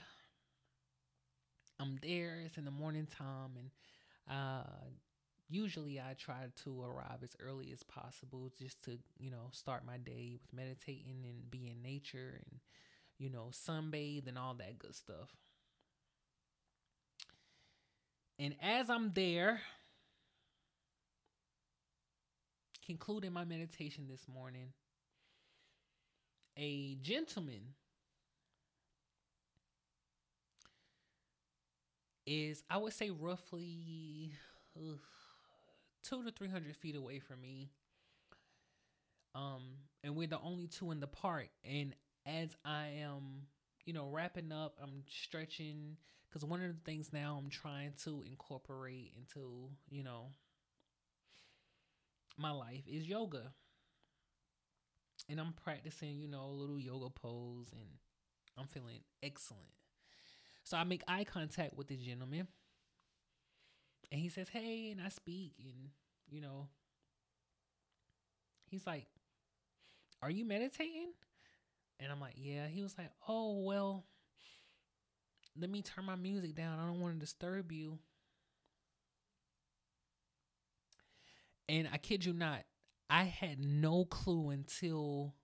I'm 1.80 1.98
there. 2.02 2.42
It's 2.44 2.58
in 2.58 2.66
the 2.66 2.70
morning 2.70 3.06
time 3.06 3.52
and 3.56 3.70
uh 4.30 4.64
usually 5.48 5.98
I 5.98 6.14
try 6.18 6.48
to 6.64 6.82
arrive 6.82 7.22
as 7.22 7.34
early 7.40 7.72
as 7.72 7.82
possible 7.82 8.52
just 8.58 8.82
to, 8.84 8.98
you 9.18 9.30
know, 9.30 9.48
start 9.52 9.86
my 9.86 9.96
day 9.96 10.38
with 10.42 10.52
meditating 10.52 11.24
and 11.24 11.50
be 11.50 11.70
in 11.70 11.80
nature 11.80 12.42
and, 12.44 12.60
you 13.18 13.30
know, 13.30 13.48
sunbathe 13.50 14.28
and 14.28 14.36
all 14.36 14.52
that 14.54 14.78
good 14.78 14.94
stuff. 14.94 15.34
And 18.38 18.54
as 18.62 18.90
I'm 18.90 19.12
there, 19.14 19.62
concluding 22.88 23.34
my 23.34 23.44
meditation 23.44 24.06
this 24.08 24.26
morning, 24.26 24.72
a 26.56 26.96
gentleman 27.02 27.74
is, 32.26 32.62
I 32.70 32.78
would 32.78 32.94
say, 32.94 33.10
roughly 33.10 34.32
ugh, 34.74 34.98
two 36.02 36.24
to 36.24 36.30
three 36.30 36.48
hundred 36.48 36.76
feet 36.76 36.96
away 36.96 37.18
from 37.18 37.42
me. 37.42 37.68
Um, 39.34 39.64
and 40.02 40.16
we're 40.16 40.26
the 40.26 40.40
only 40.40 40.66
two 40.66 40.90
in 40.90 41.00
the 41.00 41.06
park. 41.06 41.50
And 41.62 41.94
as 42.24 42.56
I 42.64 42.86
am, 43.02 43.42
you 43.84 43.92
know, 43.92 44.08
wrapping 44.08 44.50
up, 44.50 44.78
I'm 44.82 45.04
stretching 45.10 45.98
because 46.26 46.42
one 46.42 46.62
of 46.62 46.68
the 46.68 46.90
things 46.90 47.12
now 47.12 47.38
I'm 47.38 47.50
trying 47.50 47.92
to 48.04 48.24
incorporate 48.26 49.12
into, 49.14 49.68
you 49.90 50.02
know, 50.02 50.30
my 52.38 52.50
life 52.50 52.84
is 52.86 53.08
yoga. 53.08 53.52
And 55.28 55.38
I'm 55.40 55.52
practicing, 55.52 56.20
you 56.20 56.28
know, 56.28 56.44
a 56.44 56.52
little 56.52 56.78
yoga 56.78 57.10
pose 57.10 57.68
and 57.72 57.88
I'm 58.56 58.66
feeling 58.66 59.00
excellent. 59.22 59.66
So 60.64 60.76
I 60.76 60.84
make 60.84 61.02
eye 61.08 61.24
contact 61.24 61.76
with 61.76 61.88
the 61.88 61.96
gentleman. 61.96 62.46
And 64.10 64.20
he 64.20 64.28
says, 64.28 64.48
Hey, 64.48 64.90
and 64.90 65.00
I 65.00 65.08
speak, 65.08 65.52
and 65.62 65.90
you 66.30 66.40
know, 66.40 66.68
he's 68.70 68.86
like, 68.86 69.06
Are 70.22 70.30
you 70.30 70.44
meditating? 70.44 71.12
And 72.00 72.10
I'm 72.10 72.20
like, 72.20 72.34
Yeah. 72.36 72.66
He 72.68 72.82
was 72.82 72.96
like, 72.96 73.10
Oh, 73.28 73.60
well, 73.60 74.04
let 75.58 75.70
me 75.70 75.82
turn 75.82 76.04
my 76.04 76.16
music 76.16 76.54
down. 76.54 76.78
I 76.78 76.86
don't 76.86 77.00
want 77.00 77.14
to 77.14 77.20
disturb 77.20 77.72
you. 77.72 77.98
And 81.68 81.88
I 81.92 81.98
kid 81.98 82.24
you 82.24 82.32
not, 82.32 82.64
I 83.10 83.24
had 83.24 83.58
no 83.60 84.04
clue 84.04 84.50
until 84.50 85.34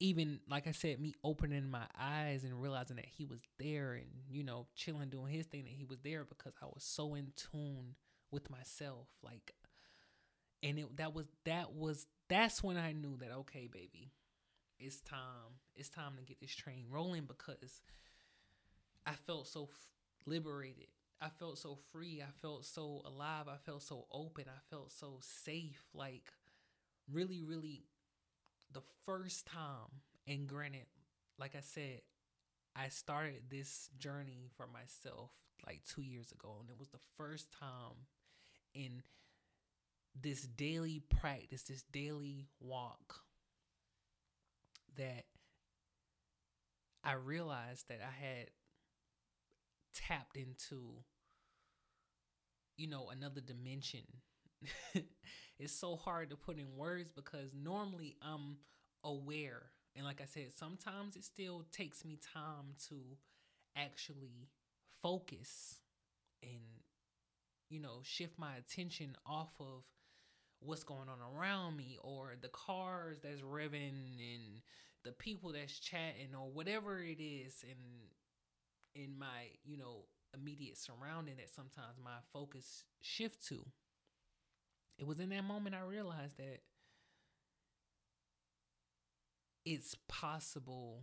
even 0.00 0.40
like 0.50 0.66
I 0.66 0.72
said, 0.72 1.00
me 1.00 1.14
opening 1.22 1.70
my 1.70 1.84
eyes 1.98 2.42
and 2.44 2.60
realizing 2.60 2.96
that 2.96 3.06
he 3.06 3.24
was 3.24 3.38
there 3.58 3.92
and, 3.92 4.08
you 4.28 4.42
know, 4.42 4.66
chilling, 4.74 5.10
doing 5.10 5.32
his 5.32 5.46
thing, 5.46 5.62
that 5.64 5.72
he 5.72 5.84
was 5.84 6.00
there 6.02 6.24
because 6.24 6.54
I 6.60 6.66
was 6.66 6.82
so 6.82 7.14
in 7.14 7.32
tune 7.36 7.94
with 8.30 8.50
myself. 8.50 9.06
Like 9.22 9.54
and 10.62 10.78
it 10.78 10.96
that 10.96 11.14
was 11.14 11.26
that 11.44 11.72
was 11.74 12.06
that's 12.28 12.62
when 12.62 12.76
I 12.76 12.92
knew 12.92 13.16
that 13.18 13.30
okay, 13.32 13.68
baby, 13.70 14.12
it's 14.78 15.00
time. 15.00 15.60
It's 15.76 15.88
time 15.88 16.14
to 16.18 16.24
get 16.24 16.40
this 16.40 16.54
train 16.54 16.86
rolling 16.90 17.24
because 17.26 17.82
I 19.06 19.14
felt 19.14 19.46
so 19.46 19.64
f- 19.64 19.86
liberated. 20.26 20.88
I 21.22 21.28
felt 21.28 21.58
so 21.58 21.78
free. 21.92 22.20
I 22.20 22.30
felt 22.40 22.64
so 22.64 23.02
alive. 23.04 23.46
I 23.48 23.56
felt 23.64 23.82
so 23.82 24.06
open. 24.10 24.46
I 24.48 24.58
felt 24.70 24.90
so 24.90 25.18
safe. 25.20 25.84
Like 25.94 26.32
really, 27.10 27.42
really 27.42 27.84
the 28.72 28.82
first 29.06 29.46
time, 29.46 30.00
and 30.26 30.48
granted, 30.48 30.86
like 31.38 31.54
I 31.54 31.60
said, 31.60 32.00
I 32.74 32.88
started 32.88 33.42
this 33.50 33.88
journey 33.98 34.50
for 34.56 34.66
myself 34.66 35.30
like 35.66 35.82
two 35.86 36.02
years 36.02 36.32
ago, 36.32 36.56
and 36.60 36.68
it 36.70 36.78
was 36.78 36.88
the 36.88 36.98
first 37.16 37.52
time 37.52 38.06
in 38.74 39.02
this 40.20 40.42
daily 40.42 41.02
practice, 41.08 41.62
this 41.62 41.84
daily 41.92 42.48
walk, 42.60 43.20
that 44.96 45.24
I 47.04 47.12
realized 47.14 47.88
that 47.88 48.00
I 48.02 48.10
had 48.24 48.50
tapped 49.94 50.36
into, 50.36 51.04
you 52.76 52.88
know, 52.88 53.10
another 53.10 53.40
dimension 53.40 54.02
it's 55.58 55.72
so 55.72 55.96
hard 55.96 56.30
to 56.30 56.36
put 56.36 56.58
in 56.58 56.76
words 56.76 57.10
because 57.14 57.50
normally 57.54 58.16
I'm 58.22 58.56
aware. 59.04 59.62
And 59.96 60.04
like 60.04 60.20
I 60.20 60.24
said, 60.26 60.52
sometimes 60.52 61.16
it 61.16 61.24
still 61.24 61.64
takes 61.72 62.04
me 62.04 62.18
time 62.34 62.74
to 62.88 62.96
actually 63.76 64.48
focus 65.02 65.76
and, 66.42 66.60
you 67.68 67.80
know, 67.80 68.00
shift 68.02 68.38
my 68.38 68.56
attention 68.56 69.16
off 69.26 69.52
of 69.60 69.84
what's 70.60 70.84
going 70.84 71.08
on 71.08 71.18
around 71.36 71.76
me 71.76 71.98
or 72.02 72.34
the 72.40 72.48
cars 72.48 73.18
that's 73.22 73.40
revving 73.42 74.18
and 74.18 74.62
the 75.04 75.12
people 75.12 75.52
that's 75.52 75.78
chatting 75.78 76.34
or 76.38 76.50
whatever 76.50 77.00
it 77.02 77.20
is 77.22 77.64
in 77.64 77.76
in 78.94 79.18
my, 79.18 79.48
you 79.64 79.76
know, 79.76 80.04
immediate 80.34 80.78
surrounding 80.78 81.36
that 81.36 81.50
sometimes 81.50 81.96
my 82.02 82.18
focus 82.32 82.84
shift 83.00 83.46
to 83.46 83.64
it 84.98 85.06
was 85.06 85.18
in 85.18 85.30
that 85.30 85.44
moment 85.44 85.74
I 85.74 85.84
realized 85.84 86.36
that 86.38 86.60
it's 89.64 89.96
possible. 90.08 91.02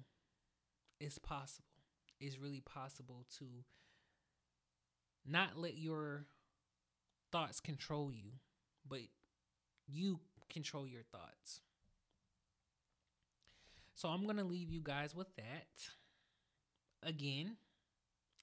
It's 0.99 1.17
possible. 1.17 1.65
It's 2.19 2.37
really 2.37 2.61
possible 2.61 3.25
to 3.37 3.45
not 5.25 5.57
let 5.57 5.77
your 5.77 6.25
thoughts 7.31 7.59
control 7.59 8.11
you, 8.11 8.31
but 8.87 8.99
you 9.87 10.19
control 10.49 10.87
your 10.87 11.03
thoughts. 11.03 11.61
So 13.95 14.09
I'm 14.09 14.23
going 14.23 14.37
to 14.37 14.43
leave 14.43 14.71
you 14.71 14.81
guys 14.81 15.13
with 15.15 15.33
that. 15.35 15.67
Again, 17.03 17.57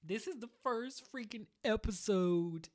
this 0.04 0.26
is 0.26 0.38
the 0.38 0.48
first 0.62 1.04
freaking 1.12 1.46
episode 1.64 2.68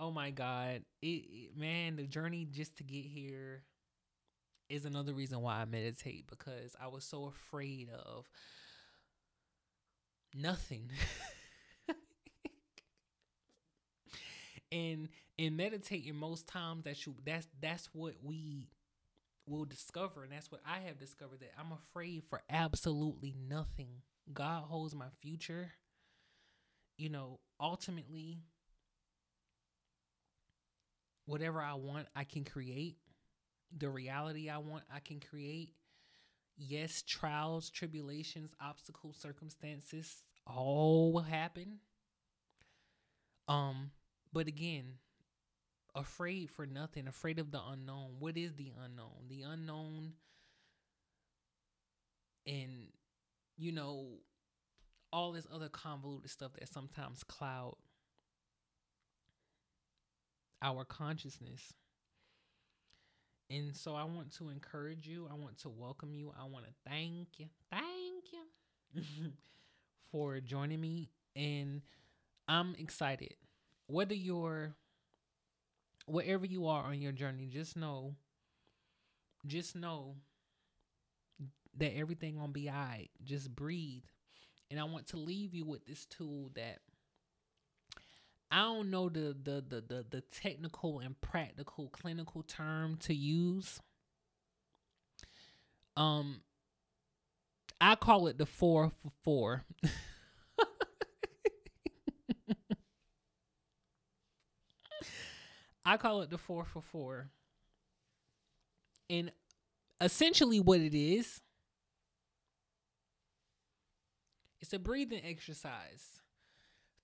oh 0.00 0.10
my 0.10 0.30
god, 0.30 0.82
it, 1.02 1.06
it, 1.06 1.56
man, 1.56 1.96
the 1.96 2.06
journey 2.06 2.48
just 2.50 2.78
to 2.78 2.82
get 2.82 3.04
here 3.04 3.62
is 4.70 4.86
another 4.86 5.12
reason 5.12 5.42
why 5.42 5.56
I 5.60 5.64
meditate 5.66 6.26
because 6.26 6.74
I 6.80 6.88
was 6.88 7.04
so 7.04 7.26
afraid 7.26 7.90
of 7.90 8.28
nothing. 10.34 10.90
and 14.72 15.08
in 15.36 15.56
meditating 15.56 16.16
most 16.16 16.46
times 16.48 16.84
that 16.84 17.04
you 17.04 17.14
that's 17.24 17.48
that's 17.60 17.90
what 17.92 18.14
we 18.22 18.68
will 19.46 19.64
discover 19.64 20.22
and 20.22 20.32
that's 20.32 20.50
what 20.50 20.60
I 20.64 20.78
have 20.86 20.98
discovered 20.98 21.40
that 21.40 21.52
I'm 21.58 21.72
afraid 21.72 22.22
for 22.30 22.40
absolutely 22.48 23.34
nothing. 23.48 24.02
God 24.32 24.62
holds 24.62 24.94
my 24.94 25.08
future. 25.20 25.72
You 27.00 27.08
know, 27.08 27.40
ultimately 27.58 28.42
whatever 31.24 31.62
I 31.62 31.72
want, 31.72 32.08
I 32.14 32.24
can 32.24 32.44
create. 32.44 32.98
The 33.74 33.88
reality 33.88 34.50
I 34.50 34.58
want, 34.58 34.84
I 34.94 34.98
can 35.00 35.18
create. 35.18 35.72
Yes, 36.58 37.00
trials, 37.00 37.70
tribulations, 37.70 38.54
obstacles, 38.60 39.16
circumstances, 39.16 40.22
all 40.46 41.14
will 41.14 41.22
happen. 41.22 41.78
Um, 43.48 43.92
but 44.30 44.46
again, 44.46 44.98
afraid 45.94 46.50
for 46.50 46.66
nothing, 46.66 47.08
afraid 47.08 47.38
of 47.38 47.50
the 47.50 47.62
unknown. 47.66 48.16
What 48.18 48.36
is 48.36 48.56
the 48.56 48.72
unknown? 48.84 49.24
The 49.30 49.40
unknown 49.40 50.12
and 52.46 52.88
you 53.56 53.72
know 53.72 54.18
all 55.12 55.32
this 55.32 55.46
other 55.52 55.68
convoluted 55.68 56.30
stuff 56.30 56.52
that 56.58 56.68
sometimes 56.68 57.24
cloud 57.24 57.76
our 60.62 60.84
consciousness. 60.84 61.72
And 63.48 63.76
so 63.76 63.94
I 63.94 64.04
want 64.04 64.32
to 64.36 64.48
encourage 64.48 65.08
you. 65.08 65.28
I 65.30 65.34
want 65.34 65.58
to 65.58 65.68
welcome 65.68 66.14
you. 66.14 66.32
I 66.38 66.44
want 66.44 66.66
to 66.66 66.72
thank 66.88 67.38
you. 67.38 67.46
Thank 67.70 68.32
you 68.32 69.02
for 70.12 70.38
joining 70.40 70.80
me. 70.80 71.10
And 71.34 71.82
I'm 72.46 72.74
excited. 72.78 73.34
Whether 73.86 74.14
you're 74.14 74.74
wherever 76.06 76.44
you 76.44 76.66
are 76.66 76.84
on 76.84 77.00
your 77.00 77.12
journey, 77.12 77.46
just 77.46 77.76
know, 77.76 78.14
just 79.46 79.76
know 79.76 80.16
that 81.76 81.96
everything 81.96 82.36
gonna 82.36 82.48
be 82.48 82.68
alright. 82.68 83.10
Just 83.24 83.54
breathe. 83.54 84.04
And 84.70 84.78
I 84.78 84.84
want 84.84 85.08
to 85.08 85.16
leave 85.16 85.54
you 85.54 85.64
with 85.64 85.84
this 85.86 86.06
tool 86.06 86.50
that 86.54 86.78
I 88.50 88.60
don't 88.62 88.90
know 88.90 89.08
the 89.08 89.36
the 89.42 89.64
the 89.66 89.80
the, 89.80 90.04
the 90.10 90.20
technical 90.20 91.00
and 91.00 91.20
practical 91.20 91.88
clinical 91.88 92.42
term 92.42 92.96
to 92.98 93.14
use. 93.14 93.80
Um 95.96 96.42
I 97.80 97.94
call 97.94 98.26
it 98.26 98.36
the 98.38 98.46
four 98.46 98.90
for 99.02 99.10
four. 99.24 99.64
I 105.84 105.96
call 105.96 106.20
it 106.22 106.30
the 106.30 106.38
four 106.38 106.64
for 106.64 106.82
four. 106.82 107.30
And 109.08 109.32
essentially, 110.00 110.60
what 110.60 110.80
it 110.80 110.94
is, 110.94 111.40
it's 114.60 114.72
a 114.72 114.78
breathing 114.78 115.22
exercise 115.24 116.20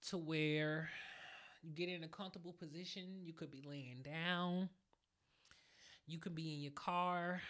to 0.09 0.19
where 0.19 0.91
you 1.63 1.73
get 1.73 1.89
in 1.89 2.05
a 2.05 2.09
comfortable 2.09 2.53
position. 2.53 3.05
You 3.23 3.33
could 3.33 3.51
be 3.51 3.63
laying 3.67 4.03
down, 4.03 4.69
you 6.07 6.19
could 6.19 6.35
be 6.35 6.55
in 6.55 6.61
your 6.61 6.73
car, 6.73 7.41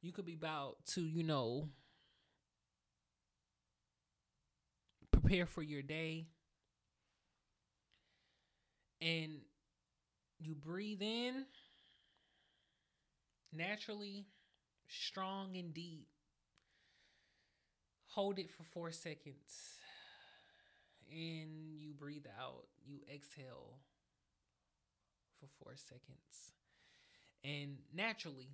you 0.00 0.12
could 0.12 0.24
be 0.24 0.34
about 0.34 0.76
to, 0.94 1.00
you 1.02 1.22
know, 1.22 1.68
prepare 5.10 5.46
for 5.46 5.62
your 5.62 5.82
day 5.82 6.26
and 9.00 9.40
you 10.38 10.54
breathe 10.54 11.02
in 11.02 11.44
naturally, 13.52 14.26
strong 14.88 15.56
and 15.56 15.74
deep. 15.74 16.06
Hold 18.14 18.38
it 18.38 18.50
for 18.50 18.64
four 18.64 18.90
seconds. 18.90 19.76
And 21.10 21.78
you 21.78 21.92
breathe 21.92 22.26
out. 22.40 22.66
You 22.86 23.00
exhale 23.12 23.78
for 25.38 25.46
four 25.62 25.74
seconds. 25.76 26.52
And 27.44 27.78
naturally, 27.94 28.48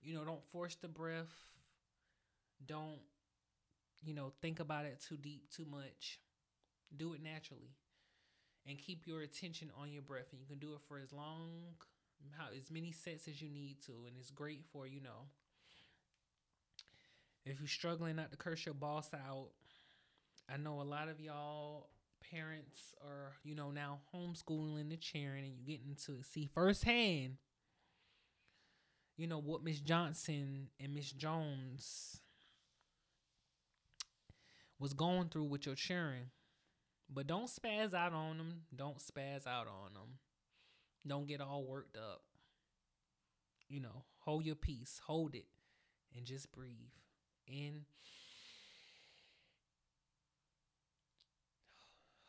you 0.00 0.14
know, 0.14 0.24
don't 0.24 0.44
force 0.52 0.76
the 0.76 0.88
breath. 0.88 1.34
Don't, 2.64 3.00
you 4.02 4.14
know, 4.14 4.32
think 4.40 4.60
about 4.60 4.84
it 4.84 5.02
too 5.06 5.16
deep, 5.16 5.50
too 5.50 5.66
much. 5.68 6.20
Do 6.96 7.14
it 7.14 7.22
naturally 7.22 7.74
and 8.68 8.78
keep 8.78 9.06
your 9.06 9.22
attention 9.22 9.70
on 9.80 9.92
your 9.92 10.02
breath. 10.02 10.26
And 10.32 10.40
you 10.40 10.46
can 10.46 10.58
do 10.58 10.74
it 10.74 10.80
for 10.88 10.98
as 10.98 11.12
long, 11.12 11.50
how 12.36 12.46
as 12.56 12.70
many 12.70 12.92
sets 12.92 13.28
as 13.28 13.40
you 13.40 13.48
need 13.48 13.82
to. 13.86 13.92
And 14.06 14.16
it's 14.18 14.30
great 14.30 14.64
for, 14.72 14.86
you 14.86 15.00
know, 15.00 15.28
if 17.46 17.60
you're 17.60 17.68
struggling 17.68 18.16
not 18.16 18.30
to 18.32 18.36
curse 18.36 18.66
your 18.66 18.74
boss 18.74 19.10
out. 19.14 19.48
I 20.48 20.56
know 20.58 20.80
a 20.80 20.82
lot 20.82 21.08
of 21.08 21.20
y'all 21.20 21.88
parents 22.30 22.94
are, 23.02 23.32
you 23.42 23.54
know, 23.54 23.70
now 23.70 24.00
homeschooling 24.14 24.90
the 24.90 24.96
children 24.96 25.44
and 25.44 25.54
you're 25.56 25.76
getting 25.76 25.96
to 26.06 26.22
see 26.22 26.48
firsthand, 26.52 27.38
you 29.16 29.26
know, 29.26 29.40
what 29.40 29.64
Miss 29.64 29.80
Johnson 29.80 30.68
and 30.78 30.94
Miss 30.94 31.10
Jones 31.10 32.20
was 34.78 34.92
going 34.92 35.28
through 35.30 35.44
with 35.44 35.66
your 35.66 35.74
children 35.74 36.30
but 37.08 37.26
don't 37.26 37.48
spaz 37.48 37.94
out 37.94 38.12
on 38.12 38.38
them. 38.38 38.62
Don't 38.74 38.98
spaz 38.98 39.46
out 39.46 39.68
on 39.68 39.94
them. 39.94 40.18
Don't 41.06 41.26
get 41.26 41.40
all 41.40 41.64
worked 41.64 41.96
up. 41.96 42.22
You 43.68 43.80
know, 43.80 44.04
hold 44.18 44.44
your 44.44 44.56
peace, 44.56 45.00
hold 45.06 45.34
it, 45.34 45.46
and 46.16 46.24
just 46.24 46.52
breathe. 46.52 46.74
In. 47.46 47.84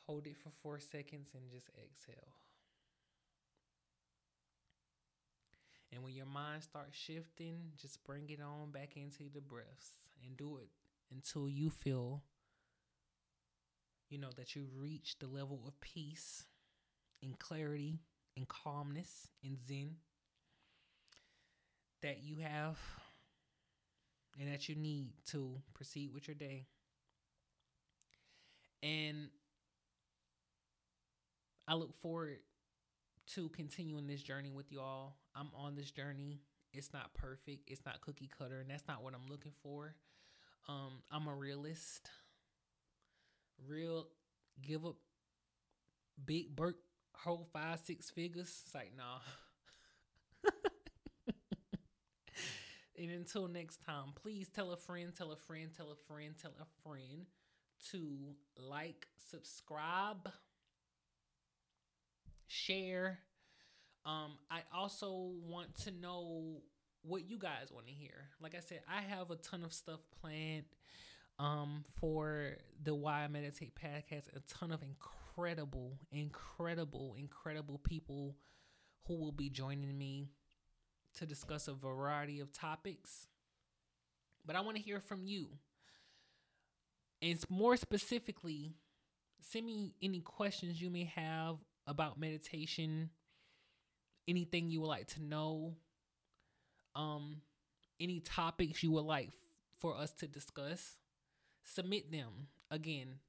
Hold 0.05 0.27
it 0.27 0.37
for 0.37 0.51
four 0.61 0.79
seconds 0.79 1.29
and 1.33 1.49
just 1.51 1.69
exhale. 1.69 2.33
And 5.91 6.03
when 6.03 6.13
your 6.13 6.25
mind 6.25 6.63
starts 6.63 6.97
shifting, 6.97 7.71
just 7.81 8.03
bring 8.03 8.29
it 8.29 8.39
on 8.41 8.71
back 8.71 8.95
into 8.95 9.23
the 9.33 9.41
breaths 9.41 10.09
and 10.25 10.37
do 10.37 10.57
it 10.57 10.69
until 11.11 11.49
you 11.49 11.69
feel 11.69 12.23
you 14.09 14.17
know, 14.17 14.29
that 14.37 14.55
you've 14.55 14.77
reached 14.79 15.19
the 15.19 15.27
level 15.27 15.61
of 15.67 15.79
peace 15.81 16.45
and 17.21 17.37
clarity 17.39 17.99
and 18.35 18.47
calmness 18.47 19.27
and 19.43 19.57
zen 19.67 19.95
that 22.01 22.23
you 22.23 22.37
have 22.37 22.77
and 24.39 24.51
that 24.51 24.69
you 24.69 24.75
need 24.75 25.09
to 25.31 25.61
proceed 25.73 26.13
with 26.13 26.27
your 26.27 26.35
day. 26.35 26.65
And 28.83 29.29
I 31.67 31.73
look 31.73 31.99
forward 32.01 32.37
to 33.33 33.49
continuing 33.49 34.07
this 34.07 34.21
journey 34.21 34.51
with 34.51 34.71
y'all. 34.71 35.15
I'm 35.35 35.49
on 35.55 35.75
this 35.75 35.91
journey. 35.91 36.41
It's 36.73 36.93
not 36.93 37.13
perfect. 37.13 37.69
It's 37.69 37.81
not 37.85 38.01
cookie 38.01 38.29
cutter, 38.37 38.59
and 38.59 38.69
that's 38.69 38.87
not 38.87 39.03
what 39.03 39.13
I'm 39.13 39.29
looking 39.29 39.53
for. 39.63 39.95
Um, 40.69 41.01
I'm 41.11 41.27
a 41.27 41.33
realist 41.33 42.09
real 43.67 44.07
give 44.61 44.85
up 44.85 44.95
big 46.25 46.55
Burke 46.55 46.77
whole 47.15 47.47
five, 47.51 47.79
six 47.83 48.09
figures. 48.09 48.61
It's 48.65 48.75
like, 48.75 48.91
nah. 48.95 49.19
and 52.97 53.11
until 53.11 53.47
next 53.47 53.83
time, 53.85 54.13
please 54.15 54.49
tell 54.49 54.71
a 54.71 54.77
friend, 54.77 55.13
tell 55.15 55.31
a 55.31 55.35
friend, 55.35 55.69
tell 55.75 55.91
a 55.91 55.95
friend, 56.11 56.35
tell 56.41 56.53
a 56.59 56.65
friend 56.83 57.25
to 57.91 58.35
like, 58.57 59.07
subscribe, 59.29 60.29
share. 62.47 63.19
Um, 64.05 64.37
I 64.49 64.61
also 64.73 65.31
want 65.47 65.75
to 65.83 65.91
know 65.91 66.61
what 67.03 67.29
you 67.29 67.37
guys 67.37 67.71
want 67.71 67.87
to 67.87 67.93
hear. 67.93 68.29
Like 68.41 68.55
I 68.55 68.61
said, 68.61 68.81
I 68.89 69.01
have 69.01 69.31
a 69.31 69.35
ton 69.35 69.63
of 69.63 69.73
stuff 69.73 69.99
planned 70.21 70.65
um, 71.39 71.83
for 71.99 72.57
the 72.83 72.95
Why 72.95 73.23
I 73.23 73.27
Meditate 73.27 73.73
podcast. 73.75 74.35
A 74.35 74.39
ton 74.47 74.71
of 74.71 74.81
incredible, 74.81 75.99
incredible, 76.11 77.15
incredible 77.17 77.77
people 77.79 78.35
who 79.07 79.15
will 79.15 79.31
be 79.31 79.49
joining 79.49 79.97
me 79.97 80.31
to 81.17 81.25
discuss 81.25 81.67
a 81.67 81.73
variety 81.73 82.39
of 82.39 82.51
topics. 82.51 83.27
But 84.45 84.55
I 84.55 84.61
want 84.61 84.77
to 84.77 84.83
hear 84.83 84.99
from 84.99 85.25
you. 85.25 85.47
And 87.21 87.37
more 87.49 87.75
specifically, 87.77 88.73
send 89.41 89.65
me 89.65 89.93
any 90.01 90.21
questions 90.21 90.81
you 90.81 90.89
may 90.89 91.11
have 91.15 91.57
about 91.85 92.19
meditation, 92.19 93.09
anything 94.27 94.69
you 94.69 94.81
would 94.81 94.87
like 94.87 95.07
to 95.07 95.23
know, 95.23 95.75
um, 96.95 97.37
any 97.99 98.19
topics 98.19 98.83
you 98.83 98.91
would 98.91 99.05
like 99.05 99.27
f- 99.27 99.33
for 99.79 99.95
us 99.95 100.11
to 100.11 100.27
discuss 100.27 100.97
submit 101.67 102.11
them. 102.11 102.47
Again, 102.71 103.19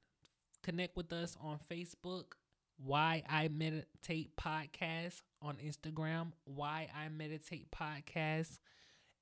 connect 0.63 0.95
with 0.95 1.11
us 1.13 1.37
on 1.41 1.59
Facebook, 1.69 2.33
Why 2.81 3.23
I 3.29 3.49
Meditate 3.49 4.37
Podcast, 4.37 5.21
on 5.41 5.57
Instagram, 5.57 6.31
Why 6.45 6.87
I 6.95 7.09
Meditate 7.09 7.69
Podcast, 7.71 8.59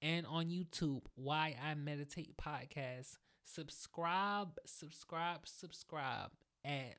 and 0.01 0.27
on 0.27 0.45
YouTube, 0.45 1.01
Why 1.15 1.57
I 1.63 1.73
Meditate 1.75 2.37
Podcast. 2.37 3.17
Subscribe, 3.43 4.59
subscribe, 4.65 5.47
subscribe 5.47 6.31
at 6.63 6.95